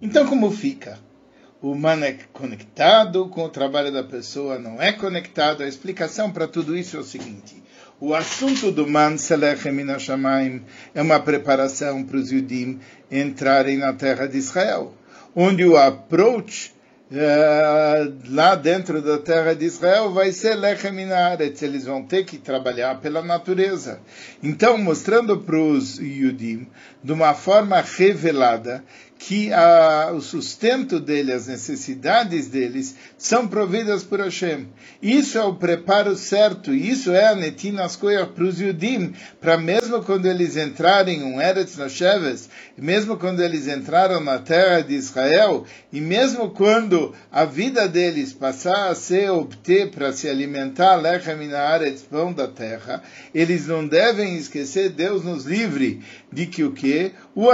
Então, 0.00 0.26
como 0.26 0.50
fica? 0.50 0.98
O 1.60 1.72
humano 1.72 2.04
é 2.04 2.16
conectado 2.32 3.28
com 3.28 3.44
o 3.44 3.48
trabalho 3.48 3.90
da 3.90 4.04
pessoa, 4.04 4.60
não 4.60 4.80
é 4.80 4.92
conectado. 4.92 5.62
A 5.62 5.68
explicação 5.68 6.30
para 6.30 6.46
tudo 6.46 6.76
isso 6.76 6.96
é 6.96 7.00
o 7.00 7.04
seguinte: 7.04 7.60
o 8.00 8.14
assunto 8.14 8.70
do 8.70 8.86
Man 8.86 9.18
Selechem 9.18 9.98
Shamayim 9.98 10.62
é 10.94 11.02
uma 11.02 11.18
preparação 11.18 12.04
para 12.04 12.16
os 12.16 12.30
Yudim 12.30 12.78
entrarem 13.10 13.76
na 13.76 13.92
terra 13.92 14.28
de 14.28 14.38
Israel, 14.38 14.94
onde 15.34 15.64
o 15.64 15.76
approach 15.76 16.72
uh, 17.10 18.32
lá 18.32 18.54
dentro 18.54 19.02
da 19.02 19.18
terra 19.18 19.54
de 19.54 19.64
Israel 19.64 20.12
vai 20.12 20.30
ser 20.30 20.54
Lechem 20.54 20.94
eles 21.62 21.84
vão 21.84 22.04
ter 22.04 22.24
que 22.24 22.38
trabalhar 22.38 23.00
pela 23.00 23.22
natureza. 23.22 24.00
Então, 24.42 24.78
mostrando 24.78 25.38
para 25.38 25.58
os 25.58 25.98
Yudim, 25.98 26.68
de 27.02 27.12
uma 27.12 27.34
forma 27.34 27.80
revelada, 27.80 28.84
que 29.18 29.52
a, 29.52 30.12
o 30.14 30.20
sustento 30.20 31.00
dele, 31.00 31.32
as 31.32 31.48
necessidades 31.48 32.46
deles, 32.46 32.94
são 33.18 33.48
providas 33.48 34.04
por 34.04 34.20
Hashem. 34.20 34.68
Isso 35.02 35.36
é 35.36 35.44
o 35.44 35.56
preparo 35.56 36.16
certo, 36.16 36.72
isso 36.72 37.10
é 37.10 37.26
a 37.26 37.34
Netinas 37.34 37.96
Koyach 37.96 38.32
para 38.32 38.44
os 38.44 38.60
Yudim, 38.60 39.12
para 39.40 39.58
mesmo 39.58 40.02
quando 40.04 40.26
eles 40.26 40.56
entrarem 40.56 41.18
em 41.18 41.24
um 41.24 41.40
Eretz 41.40 41.76
Nosheves, 41.76 42.48
mesmo 42.76 43.16
quando 43.16 43.42
eles 43.42 43.66
entraram 43.66 44.20
na 44.20 44.38
terra 44.38 44.82
de 44.82 44.94
Israel, 44.94 45.64
e 45.92 46.00
mesmo 46.00 46.50
quando 46.50 47.12
a 47.30 47.44
vida 47.44 47.88
deles 47.88 48.32
passar 48.32 48.88
a 48.88 48.94
ser 48.94 49.30
obter 49.30 49.90
para 49.90 50.12
se 50.12 50.28
alimentar 50.28 50.94
Lechem 50.94 51.52
Aretz, 51.52 52.02
pão 52.02 52.32
da 52.32 52.46
terra, 52.46 53.02
eles 53.34 53.66
não 53.66 53.86
devem 53.86 54.36
esquecer, 54.36 54.90
Deus 54.90 55.24
nos 55.24 55.44
livre 55.44 56.00
de 56.30 56.46
que 56.46 56.62
o 56.62 56.72
que? 56.72 57.12
O. 57.34 57.48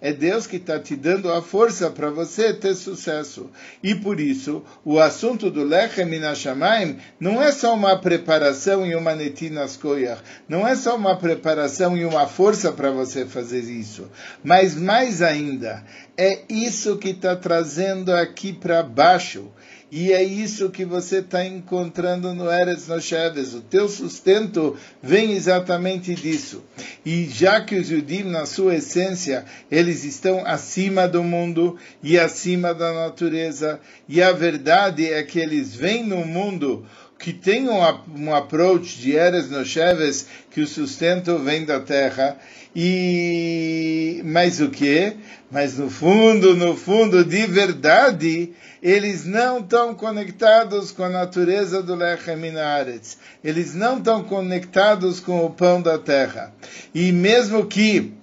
É 0.00 0.12
Deus 0.12 0.46
que 0.46 0.56
está 0.56 0.78
te 0.78 0.96
dando 0.96 1.30
a 1.30 1.42
força 1.42 1.90
para 1.90 2.10
você 2.10 2.54
ter 2.54 2.74
sucesso. 2.74 3.50
E 3.82 3.94
por 3.94 4.18
isso, 4.18 4.62
o 4.84 4.98
assunto 4.98 5.50
do 5.50 5.62
Lechem 5.64 6.06
Minashamayim 6.06 6.98
não 7.18 7.42
é 7.42 7.52
só 7.52 7.74
uma 7.74 7.98
preparação 7.98 8.86
e 8.86 8.94
uma 8.94 9.14
netinas 9.14 9.76
koyach. 9.76 10.22
Não 10.48 10.66
é 10.66 10.74
só 10.74 10.96
uma 10.96 11.16
preparação 11.16 11.96
e 11.96 12.04
uma 12.04 12.26
força 12.26 12.72
para 12.72 12.90
você 12.90 13.26
fazer 13.26 13.62
isso. 13.64 14.08
Mas 14.42 14.74
mais 14.74 15.20
ainda, 15.20 15.84
é 16.16 16.42
isso 16.48 16.96
que 16.96 17.10
está 17.10 17.36
trazendo 17.36 18.12
aqui 18.12 18.52
para 18.52 18.82
baixo. 18.82 19.50
E 19.92 20.12
é 20.12 20.22
isso 20.22 20.70
que 20.70 20.84
você 20.84 21.18
está 21.18 21.44
encontrando 21.44 22.32
no 22.32 22.48
Eretz 22.50 22.86
Nosheves. 22.86 23.54
O 23.54 23.60
teu 23.60 23.88
sustento 23.88 24.76
vem 25.02 25.32
exatamente 25.32 26.14
disso. 26.14 26.62
E 27.04 27.24
já 27.24 27.60
que 27.60 27.74
os 27.74 27.90
Yudim, 27.90 28.22
na 28.22 28.46
sua 28.46 28.76
essência, 28.76 29.44
eles 29.68 30.04
estão 30.04 30.46
acima 30.46 31.08
do 31.08 31.24
mundo 31.24 31.76
e 32.02 32.16
acima 32.16 32.72
da 32.72 32.92
natureza, 32.92 33.80
e 34.08 34.22
a 34.22 34.30
verdade 34.30 35.06
é 35.06 35.22
que 35.24 35.40
eles 35.40 35.74
vêm 35.74 36.04
no 36.04 36.24
mundo 36.24 36.86
que 37.20 37.34
tem 37.34 37.68
um, 37.68 37.78
um 38.16 38.34
approach 38.34 38.98
de 38.98 39.14
Eres 39.14 39.50
Nosheves, 39.50 40.26
que 40.50 40.62
o 40.62 40.66
sustento 40.66 41.38
vem 41.38 41.66
da 41.66 41.78
terra, 41.78 42.38
e 42.74 44.22
mais 44.24 44.58
o 44.60 44.70
que? 44.70 45.16
Mas 45.50 45.76
no 45.76 45.90
fundo, 45.90 46.56
no 46.56 46.74
fundo, 46.74 47.22
de 47.22 47.46
verdade, 47.46 48.54
eles 48.82 49.26
não 49.26 49.58
estão 49.58 49.94
conectados 49.94 50.92
com 50.92 51.04
a 51.04 51.10
natureza 51.10 51.82
do 51.82 51.94
Lechem 51.94 52.36
Minaretz. 52.36 53.18
Eles 53.44 53.74
não 53.74 53.98
estão 53.98 54.24
conectados 54.24 55.20
com 55.20 55.44
o 55.44 55.50
pão 55.50 55.82
da 55.82 55.98
terra. 55.98 56.54
E 56.94 57.12
mesmo 57.12 57.66
que 57.66 58.14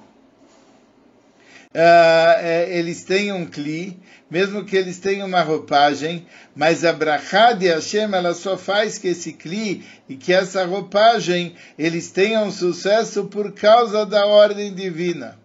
uh, 1.76 2.46
eles 2.70 3.04
tenham 3.04 3.46
cli, 3.46 4.00
mesmo 4.30 4.66
que 4.66 4.76
eles 4.76 5.00
tenham 5.00 5.28
uma 5.28 5.42
roupagem, 5.42 6.26
mas 6.56 6.84
a 6.84 6.92
brachá 6.92 7.54
de 7.54 7.68
Hashem, 7.68 8.14
ela 8.14 8.34
só 8.34 8.58
faz 8.58 8.98
que 8.98 9.08
esse 9.08 9.34
cli 9.34 9.86
e 10.10 10.16
que 10.16 10.34
essa 10.34 10.66
roupagem, 10.66 11.56
eles 11.78 12.12
tenham 12.12 12.52
sucesso 12.52 13.26
por 13.26 13.54
causa 13.54 14.06
da 14.06 14.26
ordem 14.26 14.74
divina. 14.74 15.38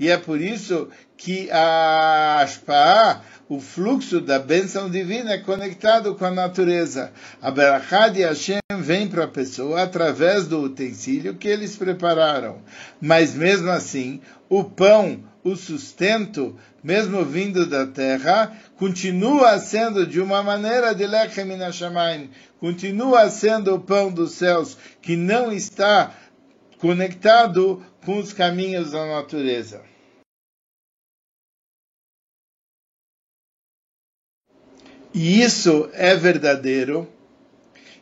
E 0.00 0.08
é 0.08 0.16
por 0.16 0.40
isso 0.40 0.88
que 1.16 1.50
a 1.50 2.40
Ashpa'ah, 2.42 3.20
o 3.48 3.60
fluxo 3.60 4.20
da 4.20 4.38
bênção 4.38 4.90
divina 4.90 5.32
é 5.32 5.38
conectado 5.38 6.14
com 6.14 6.24
a 6.24 6.30
natureza. 6.30 7.12
A 7.40 7.50
Berachá 7.50 8.08
de 8.08 8.22
Hashem 8.22 8.60
vem 8.78 9.08
para 9.08 9.24
a 9.24 9.28
pessoa 9.28 9.82
através 9.82 10.46
do 10.46 10.60
utensílio 10.60 11.34
que 11.34 11.48
eles 11.48 11.74
prepararam. 11.74 12.58
Mas 13.00 13.34
mesmo 13.34 13.70
assim, 13.70 14.20
o 14.48 14.62
pão, 14.62 15.24
o 15.42 15.56
sustento, 15.56 16.56
mesmo 16.88 17.22
vindo 17.22 17.66
da 17.66 17.86
terra, 17.86 18.50
continua 18.78 19.58
sendo 19.58 20.06
de 20.06 20.22
uma 20.22 20.42
maneira 20.42 20.94
de 20.94 21.06
Lechem 21.06 21.54
Hashamayim, 21.58 22.30
continua 22.58 23.28
sendo 23.28 23.74
o 23.74 23.78
pão 23.78 24.10
dos 24.10 24.32
céus, 24.32 24.74
que 25.02 25.14
não 25.14 25.52
está 25.52 26.16
conectado 26.78 27.84
com 28.06 28.16
os 28.16 28.32
caminhos 28.32 28.92
da 28.92 29.04
natureza. 29.04 29.82
E 35.12 35.42
isso 35.42 35.90
é 35.92 36.16
verdadeiro. 36.16 37.06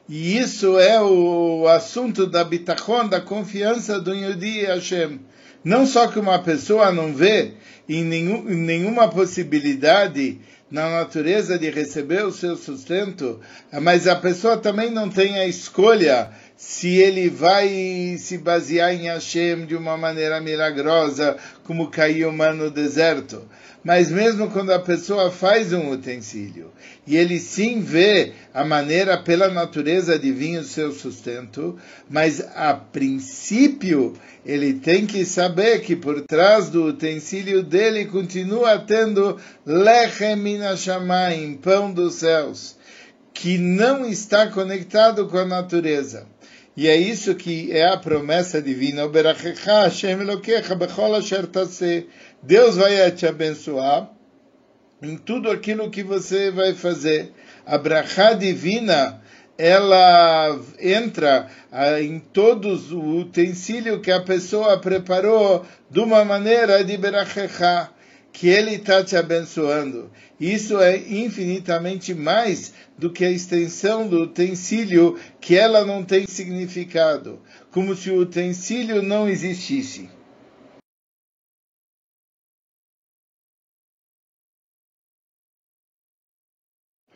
E 0.08 0.38
isso 0.38 0.78
é 0.78 1.02
o 1.02 1.66
assunto 1.66 2.24
da 2.24 2.44
bitachon, 2.44 3.08
da 3.08 3.20
confiança 3.20 4.00
do 4.00 4.14
Yudi 4.14 4.64
Hashem. 4.64 5.18
Não 5.66 5.84
só 5.84 6.06
que 6.06 6.20
uma 6.20 6.38
pessoa 6.38 6.92
não 6.92 7.12
vê 7.12 7.54
em, 7.88 8.04
nenhum, 8.04 8.48
em 8.48 8.54
nenhuma 8.54 9.08
possibilidade 9.08 10.38
na 10.70 10.88
natureza 10.88 11.58
de 11.58 11.68
receber 11.70 12.24
o 12.24 12.30
seu 12.30 12.54
sustento, 12.54 13.40
mas 13.82 14.06
a 14.06 14.14
pessoa 14.14 14.56
também 14.56 14.92
não 14.92 15.08
tem 15.08 15.40
a 15.40 15.44
escolha 15.44 16.30
se 16.56 16.96
ele 16.96 17.28
vai 17.28 18.16
se 18.18 18.38
basear 18.38 18.94
em 18.94 19.08
Hashem 19.08 19.66
de 19.66 19.76
uma 19.76 19.96
maneira 19.96 20.40
milagrosa, 20.40 21.36
como 21.64 21.90
caiu 21.90 22.32
no 22.32 22.70
deserto. 22.70 23.42
Mas 23.84 24.10
mesmo 24.10 24.50
quando 24.50 24.72
a 24.72 24.80
pessoa 24.80 25.30
faz 25.30 25.72
um 25.72 25.90
utensílio 25.90 26.72
e 27.06 27.16
ele 27.16 27.38
sim 27.38 27.80
vê 27.80 28.32
a 28.52 28.64
maneira 28.64 29.16
pela 29.16 29.48
natureza 29.48 30.18
de 30.18 30.32
vir 30.32 30.58
o 30.58 30.64
seu 30.64 30.90
sustento, 30.90 31.78
mas 32.10 32.40
a 32.56 32.74
princípio 32.74 34.14
ele 34.44 34.74
tem 34.74 35.06
que 35.06 35.24
saber 35.24 35.82
que 35.82 35.94
por 35.94 36.22
trás 36.22 36.68
do 36.68 36.86
utensílio 36.86 37.62
dele 37.62 38.06
continua 38.06 38.76
tendo 38.78 39.38
lechem 39.64 40.34
minashamayim, 40.34 41.54
pão 41.54 41.92
dos 41.92 42.14
céus, 42.14 42.76
que 43.32 43.56
não 43.56 44.04
está 44.04 44.48
conectado 44.48 45.28
com 45.28 45.38
a 45.38 45.44
natureza. 45.44 46.26
E 46.76 46.88
é 46.88 46.96
isso 46.96 47.34
que 47.34 47.72
é 47.72 47.88
a 47.88 47.96
promessa 47.96 48.60
divina. 48.60 49.02
Deus 52.42 52.76
vai 52.76 53.10
te 53.12 53.26
abençoar 53.26 54.10
em 55.02 55.16
tudo 55.16 55.50
aquilo 55.50 55.90
que 55.90 56.02
você 56.02 56.50
vai 56.50 56.74
fazer. 56.74 57.32
A 57.64 57.78
brachá 57.78 58.34
divina, 58.34 59.22
ela 59.56 60.60
entra 60.78 61.48
ah, 61.72 62.00
em 62.00 62.18
todos 62.18 62.92
o 62.92 63.00
utensílio 63.20 64.00
que 64.00 64.12
a 64.12 64.20
pessoa 64.20 64.78
preparou 64.78 65.64
de 65.90 66.00
uma 66.00 66.24
maneira 66.24 66.84
de 66.84 66.96
berachá, 66.98 67.90
que 68.36 68.48
ele 68.48 68.72
está 68.72 69.02
te 69.02 69.16
abençoando. 69.16 70.10
Isso 70.38 70.78
é 70.78 70.94
infinitamente 70.98 72.12
mais 72.12 72.74
do 72.98 73.10
que 73.10 73.24
a 73.24 73.30
extensão 73.30 74.06
do 74.06 74.24
utensílio, 74.24 75.18
que 75.40 75.56
ela 75.56 75.86
não 75.86 76.04
tem 76.04 76.26
significado, 76.26 77.40
como 77.70 77.96
se 77.96 78.10
o 78.10 78.20
utensílio 78.20 79.00
não 79.00 79.26
existisse. 79.26 80.10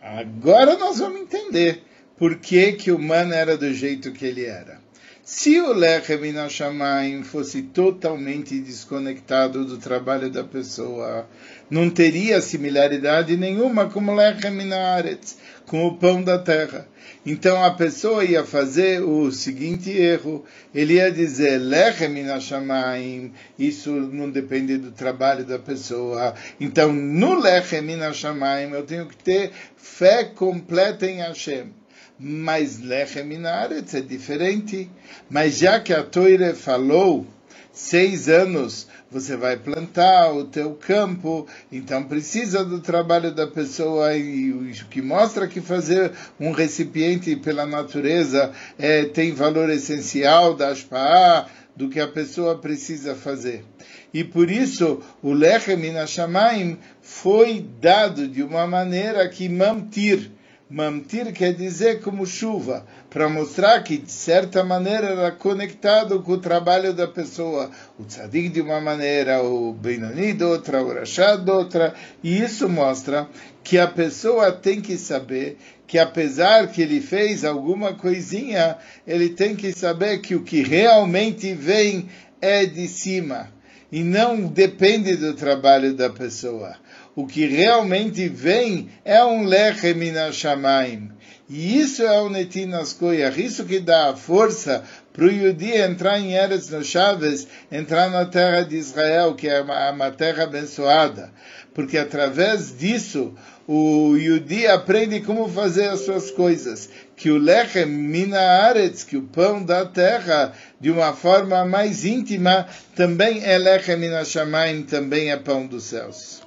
Agora 0.01 0.79
nós 0.79 1.01
vamos 1.01 1.21
entender 1.21 1.83
por 2.17 2.37
que, 2.37 2.73
que 2.73 2.91
o 2.91 2.99
man 2.99 3.35
era 3.35 3.59
do 3.59 3.75
jeito 3.75 4.11
que 4.11 4.25
ele 4.25 4.47
era. 4.47 4.81
Se 5.23 5.61
o 5.61 5.75
Lechem 5.75 6.25
Inashamayim 6.25 7.23
fosse 7.23 7.63
totalmente 7.63 8.59
desconectado 8.59 9.67
do 9.67 9.77
trabalho 9.77 10.31
da 10.31 10.43
pessoa, 10.43 11.29
não 11.71 11.91
teria 11.91 12.41
similaridade 12.41 13.37
nenhuma 13.37 13.89
com 13.89 14.01
o 14.01 14.15
Lechem 14.15 14.61
Inaretz, 14.61 15.37
com 15.67 15.87
o 15.87 15.97
pão 15.99 16.23
da 16.23 16.39
terra. 16.39 16.89
Então 17.25 17.63
a 17.63 17.71
pessoa 17.71 18.25
ia 18.25 18.45
fazer 18.45 19.03
o 19.03 19.31
seguinte 19.31 19.91
erro, 19.91 20.45
ele 20.75 20.95
ia 20.95 21.13
dizer 21.13 21.59
Lechem 21.59 22.19
Inashamayim, 22.19 23.33
isso 23.59 23.91
não 23.91 24.31
depende 24.31 24.79
do 24.79 24.91
trabalho 24.91 25.45
da 25.45 25.59
pessoa. 25.59 26.35
Então 26.59 26.91
no 26.93 27.39
Lechem 27.39 27.91
Inashamayim 27.91 28.73
eu 28.73 28.85
tenho 28.85 29.07
que 29.07 29.17
ter 29.17 29.51
fé 29.77 30.25
completa 30.25 31.07
em 31.07 31.19
Hashem 31.19 31.80
mas 32.23 32.79
Lechem 32.79 33.33
Inaretz 33.33 33.95
é 33.95 34.03
diferente. 34.03 34.91
Mas 35.31 35.57
já 35.57 35.81
que 35.81 35.95
a 35.95 36.03
Toire 36.03 36.53
falou, 36.55 37.27
seis 37.73 38.29
anos 38.29 38.87
você 39.11 39.37
vai 39.37 39.57
plantar 39.57 40.33
o 40.33 40.45
teu 40.45 40.75
campo, 40.75 41.47
então 41.73 42.05
precisa 42.05 42.63
do 42.63 42.79
trabalho 42.79 43.35
da 43.35 43.47
pessoa 43.47 44.15
e 44.15 44.53
o 44.53 44.71
que 44.91 45.01
mostra 45.01 45.49
que 45.49 45.61
fazer 45.61 46.13
um 46.39 46.53
recipiente 46.53 47.35
pela 47.37 47.65
natureza 47.65 48.53
é, 48.79 49.05
tem 49.07 49.33
valor 49.33 49.71
essencial 49.71 50.55
da 50.55 50.69
Ashpa'ah, 50.69 51.47
do 51.75 51.89
que 51.89 51.99
a 51.99 52.07
pessoa 52.07 52.59
precisa 52.59 53.15
fazer. 53.15 53.65
E 54.13 54.23
por 54.23 54.51
isso 54.51 55.01
o 55.23 55.33
Lechem 55.33 55.87
Inashamayim 55.87 56.77
foi 57.01 57.67
dado 57.81 58.29
de 58.29 58.43
uma 58.43 58.67
maneira 58.67 59.27
que 59.29 59.49
mantir 59.49 60.31
Mamtir 60.73 61.33
quer 61.33 61.53
dizer 61.53 62.01
como 62.01 62.25
chuva, 62.25 62.87
para 63.11 63.29
mostrar 63.29 63.83
que, 63.83 63.99
de 63.99 64.13
certa 64.13 64.63
maneira, 64.63 65.09
era 65.09 65.33
conectado 65.33 66.23
com 66.23 66.35
o 66.35 66.39
trabalho 66.39 66.95
da 66.95 67.09
pessoa. 67.09 67.69
O 67.99 68.05
tzadik 68.05 68.51
de 68.51 68.61
uma 68.61 68.81
maneira, 68.81 69.43
o 69.43 69.73
Benoni 69.73 70.33
de 70.33 70.45
outra, 70.45 70.81
o 70.81 70.95
Rashad 70.95 71.45
de 71.45 71.51
outra. 71.51 71.93
E 72.23 72.41
isso 72.41 72.69
mostra 72.69 73.29
que 73.65 73.79
a 73.79 73.89
pessoa 73.89 74.53
tem 74.53 74.81
que 74.81 74.97
saber 74.97 75.59
que, 75.89 75.99
apesar 75.99 76.69
que 76.69 76.83
ele 76.83 77.01
fez 77.01 77.45
alguma 77.45 77.95
coisinha, 77.95 78.77
ele 79.05 79.31
tem 79.31 79.57
que 79.57 79.73
saber 79.73 80.19
que 80.19 80.37
o 80.37 80.45
que 80.45 80.63
realmente 80.63 81.53
vem 81.53 82.09
é 82.41 82.65
de 82.65 82.87
cima. 82.87 83.49
E 83.91 84.05
não 84.05 84.47
depende 84.47 85.17
do 85.17 85.35
trabalho 85.35 85.95
da 85.95 86.09
pessoa 86.09 86.77
o 87.15 87.27
que 87.27 87.47
realmente 87.47 88.29
vem 88.29 88.89
é 89.05 89.25
um 89.25 89.45
lechem 89.45 90.13
shamayim. 90.33 91.11
E 91.49 91.81
isso 91.81 92.05
é 92.05 92.21
o 92.21 92.29
netinas 92.29 92.93
koyach, 92.93 93.45
isso 93.45 93.65
que 93.65 93.81
dá 93.81 94.11
a 94.11 94.17
força 94.17 94.85
para 95.13 95.25
o 95.25 95.31
Yudi 95.31 95.73
entrar 95.73 96.21
em 96.21 96.35
Eretz 96.35 96.71
no 96.71 96.85
Chaves, 96.85 97.49
entrar 97.73 98.09
na 98.09 98.25
terra 98.25 98.63
de 98.63 98.77
Israel, 98.77 99.35
que 99.35 99.49
é 99.49 99.61
uma, 99.61 99.91
uma 99.91 100.11
terra 100.13 100.45
abençoada. 100.45 101.33
Porque 101.75 101.99
através 101.99 102.79
disso, 102.79 103.35
o 103.67 104.17
Yudi 104.17 104.69
aprende 104.69 105.21
como 105.21 105.49
fazer 105.49 105.89
as 105.89 106.01
suas 106.01 106.31
coisas. 106.31 106.89
Que 107.17 107.31
o 107.31 107.39
lechem 107.39 107.87
mina 107.87 108.41
aretz, 108.41 109.03
que 109.03 109.17
o 109.17 109.23
pão 109.23 109.65
da 109.65 109.85
terra, 109.85 110.53
de 110.81 110.91
uma 110.91 111.13
forma 111.13 111.65
mais 111.65 112.05
íntima, 112.05 112.69
também 112.95 113.45
é 113.45 113.59
lechem 113.59 113.97
mina 113.97 114.25
shamayim, 114.25 114.85
também 114.85 115.33
é 115.33 115.37
pão 115.37 115.67
dos 115.67 115.85
céus. 115.85 116.41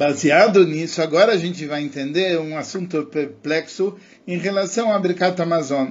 Baseado 0.00 0.66
nisso, 0.66 1.02
agora 1.02 1.32
a 1.32 1.36
gente 1.36 1.66
vai 1.66 1.82
entender 1.82 2.40
um 2.40 2.56
assunto 2.56 3.04
perplexo 3.04 3.98
em 4.26 4.38
relação 4.38 4.90
à 4.90 4.98
Birkat 4.98 5.38
Amazon. 5.42 5.88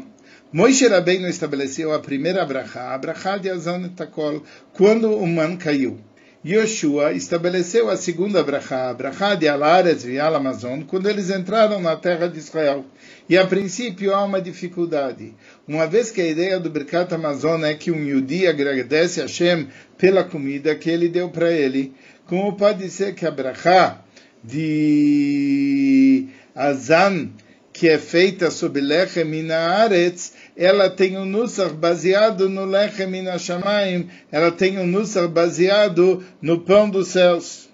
Moishe 0.51 0.87
Rabbeinu 0.87 1.27
estabeleceu 1.27 1.93
a 1.93 1.99
primeira 1.99 2.43
brachá, 2.43 2.95
a 2.95 2.97
brachá 2.97 3.37
de 3.37 3.51
Azon 3.51 3.87
Takol, 3.89 4.41
quando 4.73 5.15
o 5.15 5.27
man 5.27 5.57
caiu. 5.57 5.99
Yoshua 6.43 7.11
estabeleceu 7.11 7.87
a 7.87 7.97
segunda 7.97 8.41
brachá, 8.41 8.89
a 8.89 8.93
brachá 8.95 9.35
de 9.35 9.47
Alares 9.47 10.05
e 10.05 10.17
Alamazon, 10.17 10.83
quando 10.87 11.07
eles 11.07 11.29
entraram 11.29 11.79
na 11.79 11.95
terra 11.95 12.27
de 12.27 12.39
Israel. 12.39 12.85
E 13.27 13.37
a 13.37 13.45
princípio 13.45 14.15
há 14.15 14.23
uma 14.23 14.41
dificuldade. 14.41 15.35
Uma 15.67 15.85
vez 15.85 16.09
que 16.09 16.21
a 16.21 16.27
ideia 16.27 16.59
do 16.59 16.69
Birkat 16.69 17.13
Amazon 17.13 17.63
é 17.63 17.75
que 17.75 17.91
um 17.91 18.03
Yudi 18.03 18.47
agradece 18.47 19.19
a 19.19 19.25
Hashem 19.25 19.67
pela 19.97 20.23
comida 20.23 20.73
que 20.75 20.89
ele 20.89 21.09
deu 21.09 21.29
para 21.29 21.51
ele, 21.51 21.93
como 22.29 22.53
pode 22.53 22.87
ser 22.91 23.15
que 23.15 23.25
a 23.25 23.31
brachá 23.31 24.01
de 24.43 26.27
Azan, 26.53 27.31
que 27.73 27.89
é 27.89 27.97
feita 27.97 28.51
sobre 28.51 28.81
Lechem 28.81 29.25
Minaaretz, 29.25 30.33
ela 30.55 30.91
tem 30.91 31.17
um 31.17 31.25
Nusach 31.25 31.73
baseado 31.73 32.47
no 32.47 32.65
Lechem 32.65 33.07
Minashamayim, 33.07 34.09
ela 34.31 34.51
tem 34.51 34.77
um 34.77 34.85
Nusach 34.85 35.27
baseado 35.27 36.23
no 36.39 36.59
pão 36.59 36.87
dos 36.87 37.07
céus. 37.07 37.67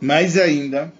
Mais 0.00 0.36
ainda, 0.36 0.92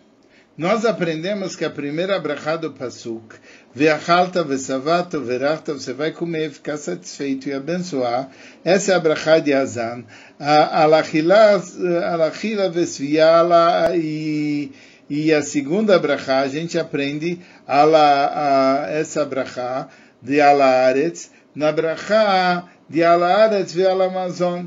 nós 0.57 0.85
aprendemos 0.85 1.57
que 1.57 1.65
a 1.65 1.71
primeira 1.71 2.21
brachá 2.21 2.55
do 2.55 2.71
Pasuk, 2.71 3.35
Ve'achalta 3.75 4.45
ve'savato 4.45 5.21
ve'rachta, 5.21 5.75
você 5.75 5.93
vai 5.93 6.13
comer, 6.13 6.51
ficar 6.51 6.77
satisfeito 6.77 7.49
e 7.49 7.53
abençoar. 7.53 8.31
Essa 8.65 8.93
é 8.93 8.95
a 8.95 9.01
brachá 9.01 9.41
de 9.41 9.53
Azan. 9.53 10.05
Alachila 10.39 11.61
ve'sviala 12.71 13.97
e 13.97 14.71
e 15.09 15.35
a 15.35 15.43
segunda 15.43 15.99
brachá, 15.99 16.41
a 16.41 16.49
gente 16.49 16.79
aprende 16.79 17.39
ala, 17.67 18.87
a, 18.87 18.91
essa 18.91 19.25
brachá 19.25 19.89
de 20.23 20.41
Alaaretz, 20.41 21.31
na 21.55 21.71
brachá 21.71 22.65
de 22.89 23.05
Alaaretz 23.05 23.75
ve 23.75 23.87
Alamazon, 23.87 24.67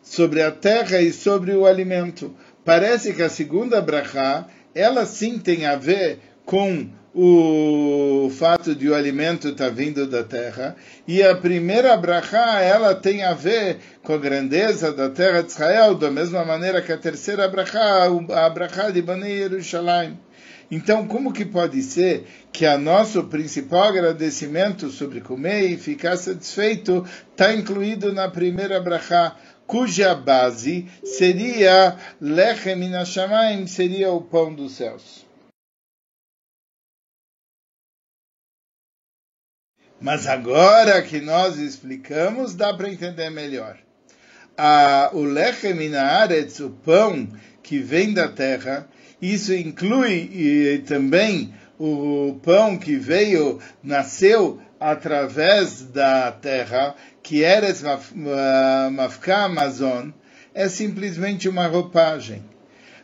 sobre 0.00 0.42
a 0.42 0.52
terra 0.52 1.00
e 1.00 1.12
sobre 1.12 1.52
o 1.52 1.66
alimento. 1.66 2.34
Parece 2.64 3.12
que 3.14 3.22
a 3.22 3.28
segunda 3.28 3.80
brachá, 3.80 4.46
ela 4.74 5.04
sim 5.06 5.38
tem 5.38 5.66
a 5.66 5.74
ver 5.74 6.20
com 6.44 6.88
o 7.14 8.28
fato 8.30 8.74
de 8.74 8.88
o 8.88 8.94
alimento 8.94 9.48
estar 9.48 9.68
tá 9.68 9.70
vindo 9.70 10.04
da 10.06 10.24
terra, 10.24 10.74
e 11.06 11.22
a 11.22 11.36
primeira 11.36 11.96
brachá, 11.96 12.60
ela 12.60 12.92
tem 12.92 13.22
a 13.22 13.32
ver 13.32 13.78
com 14.02 14.14
a 14.14 14.18
grandeza 14.18 14.92
da 14.92 15.08
terra 15.08 15.42
de 15.42 15.52
Israel, 15.52 15.94
da 15.94 16.10
mesma 16.10 16.44
maneira 16.44 16.82
que 16.82 16.92
a 16.92 16.98
terceira 16.98 17.46
brachá, 17.46 18.06
a 18.06 18.50
brachá 18.50 18.90
de 18.90 19.00
Bani 19.00 19.30
Yerushalayim. 19.30 20.18
Então, 20.70 21.06
como 21.06 21.32
que 21.32 21.44
pode 21.44 21.80
ser 21.82 22.26
que 22.50 22.66
a 22.66 22.76
nosso 22.76 23.24
principal 23.24 23.84
agradecimento 23.84 24.90
sobre 24.90 25.20
comer 25.20 25.70
e 25.70 25.76
ficar 25.76 26.16
satisfeito 26.16 27.04
está 27.30 27.54
incluído 27.54 28.12
na 28.12 28.28
primeira 28.28 28.80
brachá, 28.80 29.36
cuja 29.66 30.14
base 30.14 30.86
seria 31.04 31.96
Lechem 32.20 32.76
Minashamayim, 32.76 33.66
seria 33.68 34.10
o 34.10 34.20
pão 34.20 34.52
dos 34.52 34.72
céus? 34.72 35.23
Mas 40.00 40.26
agora 40.26 41.00
que 41.02 41.20
nós 41.20 41.58
explicamos, 41.58 42.54
dá 42.54 42.74
para 42.74 42.90
entender 42.90 43.30
melhor. 43.30 43.76
A, 44.56 45.10
o 45.12 45.22
lechem 45.22 45.80
inaaretz, 45.82 46.60
o 46.60 46.70
pão 46.70 47.28
que 47.62 47.78
vem 47.78 48.12
da 48.12 48.28
terra, 48.28 48.88
isso 49.20 49.54
inclui 49.54 50.30
e, 50.32 50.78
também 50.86 51.54
o 51.78 52.38
pão 52.42 52.76
que 52.76 52.96
veio, 52.96 53.58
nasceu 53.82 54.60
através 54.78 55.82
da 55.82 56.30
terra, 56.30 56.94
que 57.22 57.42
Eres 57.42 57.82
Mafka 58.92 59.44
Amazon, 59.44 60.10
é 60.52 60.68
simplesmente 60.68 61.48
uma 61.48 61.66
roupagem. 61.66 62.44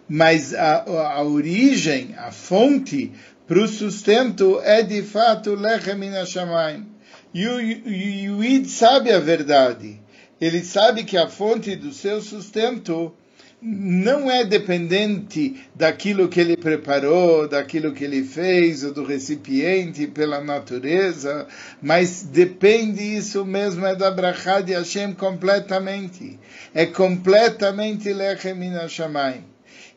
Mas 0.09 0.55
a, 0.55 0.85
a 0.85 1.23
origem, 1.23 2.15
a 2.19 2.31
fonte 2.31 3.13
para 3.51 3.65
o 3.65 3.67
sustento 3.67 4.61
é 4.63 4.81
de 4.81 5.03
fato 5.03 5.57
Lechem 5.57 6.05
Inashamayim. 6.05 6.87
E 7.35 7.49
o 7.49 7.61
Yuid 7.61 8.71
sabe 8.71 9.11
a 9.11 9.19
verdade. 9.19 10.01
Ele 10.41 10.63
sabe 10.63 11.03
que 11.03 11.17
a 11.17 11.27
fonte 11.27 11.75
do 11.75 11.93
seu 11.93 12.23
sustento 12.23 13.13
não 13.61 14.31
é 14.31 14.45
dependente 14.45 15.65
daquilo 15.75 16.29
que 16.29 16.39
ele 16.39 16.57
preparou, 16.57 17.49
daquilo 17.49 17.93
que 17.93 18.05
ele 18.05 18.23
fez, 18.23 18.85
ou 18.85 18.93
do 18.93 19.03
recipiente, 19.03 20.07
pela 20.07 20.41
natureza, 20.41 21.49
mas 21.83 22.23
depende 22.23 23.03
isso 23.03 23.45
mesmo, 23.45 23.85
é 23.85 23.97
da 23.97 24.13
Brachá 24.13 24.61
de 24.61 24.75
Hashem 24.75 25.13
completamente. 25.13 26.39
É 26.73 26.87
completamente 26.87 28.13
Lechem 28.13 28.71
Hashamayim. 28.75 29.50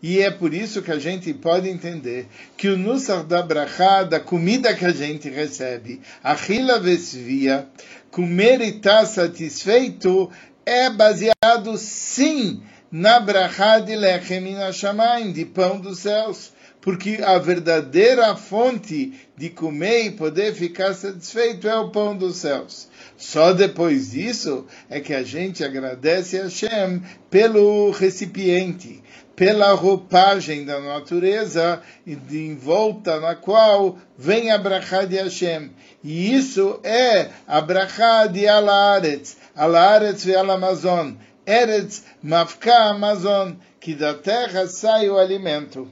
E 0.03 0.19
é 0.19 0.29
por 0.29 0.53
isso 0.53 0.81
que 0.81 0.91
a 0.91 0.99
gente 0.99 1.33
pode 1.33 1.69
entender 1.69 2.27
que 2.57 2.67
o 2.67 2.77
Nusar 2.77 3.23
da 3.23 3.41
Brachá, 3.41 4.03
da 4.03 4.19
comida 4.19 4.73
que 4.73 4.83
a 4.83 4.91
gente 4.91 5.29
recebe, 5.29 6.01
Achila 6.21 6.77
Vesvia, 6.77 7.69
comer 8.11 8.59
e 8.59 8.75
estar 8.75 9.05
satisfeito, 9.05 10.29
é 10.65 10.89
baseado 10.89 11.77
sim 11.77 12.61
na 12.91 13.17
Brachá 13.21 13.79
de 13.79 13.95
Lechem 13.95 15.31
de 15.31 15.45
pão 15.45 15.79
dos 15.79 15.99
céus. 15.99 16.51
Porque 16.81 17.21
a 17.23 17.39
verdadeira 17.39 18.35
fonte 18.35 19.13
de 19.37 19.49
comer 19.49 20.07
e 20.07 20.11
poder 20.11 20.53
ficar 20.53 20.93
satisfeito 20.93 21.65
é 21.65 21.77
o 21.77 21.91
pão 21.91 22.13
dos 22.13 22.35
céus. 22.35 22.89
Só 23.17 23.53
depois 23.53 24.11
disso 24.11 24.65
é 24.89 24.99
que 24.99 25.13
a 25.13 25.23
gente 25.23 25.63
agradece 25.63 26.39
a 26.39 26.43
Hashem 26.43 27.01
pelo 27.29 27.91
recipiente 27.91 29.03
pela 29.35 29.73
roupagem 29.73 30.63
da 30.63 30.79
natureza 30.79 31.81
em 32.05 32.55
volta 32.55 33.19
na 33.19 33.35
qual 33.35 33.97
vem 34.17 34.51
a 34.51 34.57
brachá 34.57 35.05
de 35.05 35.15
Hashem. 35.15 35.71
E 36.03 36.35
isso 36.35 36.79
é 36.83 37.29
a 37.47 37.59
brachá 37.61 38.27
de 38.27 38.47
Alaretz, 38.47 39.37
Alaretz 39.55 40.25
e 40.25 40.35
Alamazon, 40.35 41.15
Eretz 41.45 42.03
Mafka 42.21 42.75
Amazon, 42.89 43.53
que 43.79 43.95
da 43.95 44.13
terra 44.13 44.67
sai 44.67 45.09
o 45.09 45.17
alimento. 45.17 45.89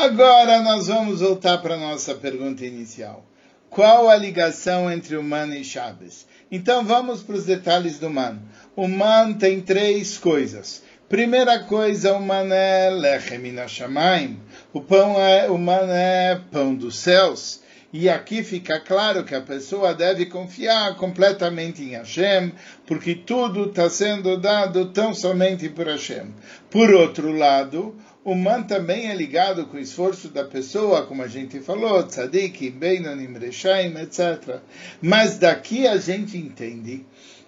Agora 0.00 0.62
nós 0.62 0.86
vamos 0.86 1.22
voltar 1.22 1.58
para 1.58 1.74
a 1.74 1.76
nossa 1.76 2.14
pergunta 2.14 2.64
inicial. 2.64 3.26
Qual 3.68 4.08
a 4.08 4.14
ligação 4.14 4.88
entre 4.88 5.16
o 5.16 5.24
man 5.24 5.48
e 5.48 5.64
Shabbos? 5.64 6.24
Então 6.52 6.84
vamos 6.84 7.20
para 7.20 7.34
os 7.34 7.44
detalhes 7.44 7.98
do 7.98 8.08
man. 8.08 8.38
O 8.76 8.86
man 8.86 9.32
tem 9.32 9.60
três 9.60 10.16
coisas. 10.16 10.84
Primeira 11.08 11.58
coisa, 11.64 12.14
o 12.14 12.22
man 12.22 12.46
é 12.54 12.90
lechem 12.90 13.44
inashamayim. 13.44 14.40
O 14.72 14.80
pão 14.80 15.20
é, 15.20 15.50
o 15.50 15.58
man 15.58 15.88
é 15.90 16.40
pão 16.52 16.76
dos 16.76 16.96
céus. 16.96 17.60
E 17.92 18.08
aqui 18.08 18.44
fica 18.44 18.78
claro 18.78 19.24
que 19.24 19.34
a 19.34 19.40
pessoa 19.40 19.94
deve 19.94 20.26
confiar 20.26 20.94
completamente 20.94 21.82
em 21.82 21.96
Hashem, 21.96 22.52
porque 22.86 23.14
tudo 23.14 23.64
está 23.64 23.90
sendo 23.90 24.36
dado 24.36 24.92
tão 24.92 25.12
somente 25.12 25.68
por 25.70 25.88
Hashem. 25.88 26.34
Por 26.70 26.92
outro 26.92 27.32
lado, 27.32 27.96
o 28.24 28.34
man 28.34 28.62
também 28.62 29.08
é 29.08 29.14
ligado 29.14 29.66
com 29.66 29.76
o 29.76 29.80
esforço 29.80 30.28
da 30.28 30.44
pessoa, 30.44 31.06
como 31.06 31.22
a 31.22 31.28
gente 31.28 31.60
falou, 31.60 32.02
tzadik, 32.02 32.70
beinonim, 32.70 33.38
reshaim, 33.38 33.96
etc. 33.96 34.60
Mas 35.00 35.38
daqui 35.38 35.86
a 35.86 35.96
gente 35.96 36.36
entende 36.36 37.04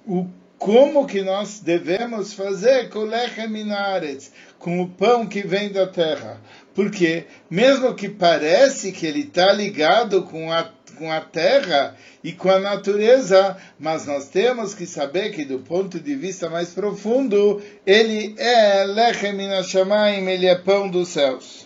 o 0.06 0.26
como 0.59 1.06
que 1.06 1.22
nós 1.22 1.61
devemos 1.61 2.35
fazer 2.35 2.90
com 2.90 3.06
minares, 3.48 4.30
com 4.59 4.83
o 4.83 4.88
pão 4.88 5.26
que 5.26 5.40
vem 5.40 5.72
da 5.72 5.87
terra. 5.87 6.38
Porque, 6.74 7.24
mesmo 7.50 7.94
que 7.94 8.09
parece 8.09 8.92
que 8.92 9.06
ele 9.06 9.22
está 9.22 9.52
ligado 9.52 10.22
com 10.22 10.52
a 10.52 10.70
com 11.00 11.11
a 11.11 11.20
terra 11.22 11.96
e 12.22 12.30
com 12.30 12.50
a 12.50 12.59
natureza, 12.59 13.56
mas 13.78 14.06
nós 14.06 14.28
temos 14.28 14.74
que 14.74 14.87
saber 14.87 15.30
que 15.30 15.46
do 15.46 15.61
ponto 15.61 15.98
de 15.98 16.14
vista 16.14 16.50
mais 16.50 16.74
profundo, 16.74 17.62
ele 17.87 18.35
é 18.38 18.85
lechem 18.85 19.33
inashamayim, 19.40 20.28
ele 20.28 20.46
é 20.46 20.54
pão 20.54 20.90
dos 20.90 21.09
céus. 21.09 21.64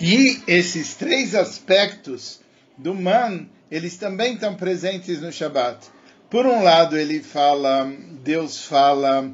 E 0.00 0.40
esses 0.46 0.94
três 0.94 1.34
aspectos 1.34 2.40
do 2.78 2.94
man, 2.94 3.46
eles 3.70 3.96
também 3.96 4.34
estão 4.34 4.54
presentes 4.54 5.20
no 5.20 5.32
Shabat. 5.32 5.88
Por 6.30 6.46
um 6.46 6.62
lado, 6.62 6.96
ele 6.96 7.20
fala, 7.20 7.90
Deus 8.22 8.64
fala 8.64 9.30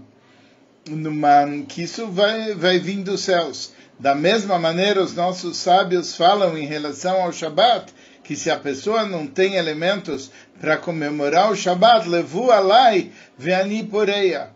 numa, 0.88 1.46
que 1.68 1.83
isso 1.83 2.07
vai, 2.07 2.54
vai 2.54 2.78
vir 2.78 3.02
dos 3.02 3.20
céus. 3.20 3.72
Da 3.98 4.14
mesma 4.14 4.59
maneira, 4.59 5.02
os 5.02 5.14
nossos 5.14 5.57
sábios 5.59 6.16
falam 6.16 6.57
em 6.57 6.66
relação 6.66 7.22
ao 7.22 7.33
Shabat, 7.33 7.92
que 8.22 8.35
se 8.35 8.50
a 8.50 8.59
pessoa 8.59 9.04
não 9.04 9.26
tem 9.26 9.54
elementos 9.54 10.30
para 10.61 10.76
comemorar 10.76 11.52
o 11.52 11.57
Shabat, 11.57 12.09
levou 12.09 12.50
alai 12.50 13.12
veani 13.37 13.85
poreia. 13.85 14.50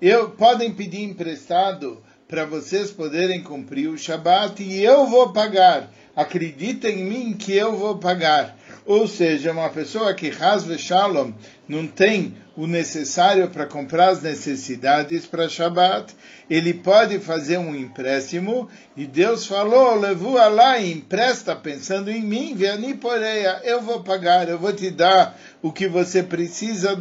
Eu 0.00 0.30
podem 0.30 0.72
pedir 0.72 1.02
emprestado 1.02 2.02
para 2.26 2.46
vocês 2.46 2.90
poderem 2.90 3.42
cumprir 3.42 3.88
o 3.88 3.98
Shabat 3.98 4.62
e 4.62 4.82
eu 4.82 5.06
vou 5.06 5.32
pagar. 5.32 5.90
Acredita 6.14 6.88
em 6.88 7.04
mim 7.04 7.32
que 7.32 7.52
eu 7.52 7.76
vou 7.76 7.98
pagar. 7.98 8.56
Ou 8.86 9.06
seja, 9.06 9.52
uma 9.52 9.68
pessoa 9.68 10.14
que 10.14 10.30
rasve 10.30 10.78
shalom 10.78 11.32
não 11.68 11.86
tem 11.86 12.34
o 12.56 12.66
necessário 12.66 13.48
para 13.48 13.64
comprar 13.64 14.08
as 14.08 14.22
necessidades 14.22 15.24
para 15.24 15.48
Shabat, 15.48 16.14
ele 16.48 16.74
pode 16.74 17.18
fazer 17.18 17.58
um 17.58 17.74
empréstimo 17.74 18.68
e 18.96 19.06
Deus 19.06 19.46
falou, 19.46 19.94
levou 19.94 20.34
lá 20.34 20.78
e 20.78 20.92
empresta 20.92 21.54
pensando 21.54 22.10
em 22.10 22.20
mim, 22.20 22.54
veni 22.54 22.94
poreia, 22.94 23.60
eu 23.64 23.80
vou 23.80 24.02
pagar, 24.02 24.48
eu 24.48 24.58
vou 24.58 24.72
te 24.72 24.90
dar 24.90 25.38
o 25.62 25.72
que 25.72 25.88
você 25.88 26.22
precisa 26.22 26.98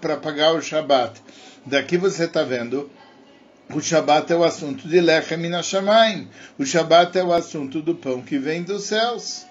para 0.00 0.16
pagar 0.16 0.54
o 0.54 0.62
Shabat. 0.62 1.20
Daqui 1.66 1.98
você 1.98 2.24
está 2.24 2.42
vendo 2.42 2.90
o 3.74 3.80
Shabat 3.80 4.32
é 4.32 4.36
o 4.36 4.44
assunto 4.44 4.88
de 4.88 5.00
Lechem 5.00 5.38
Minashamayim. 5.38 6.28
O 6.58 6.64
Shabat 6.64 7.18
é 7.18 7.22
o 7.22 7.32
assunto 7.32 7.82
do 7.82 7.94
pão 7.94 8.22
que 8.22 8.38
vem 8.38 8.62
dos 8.62 8.84
céus. 8.84 9.44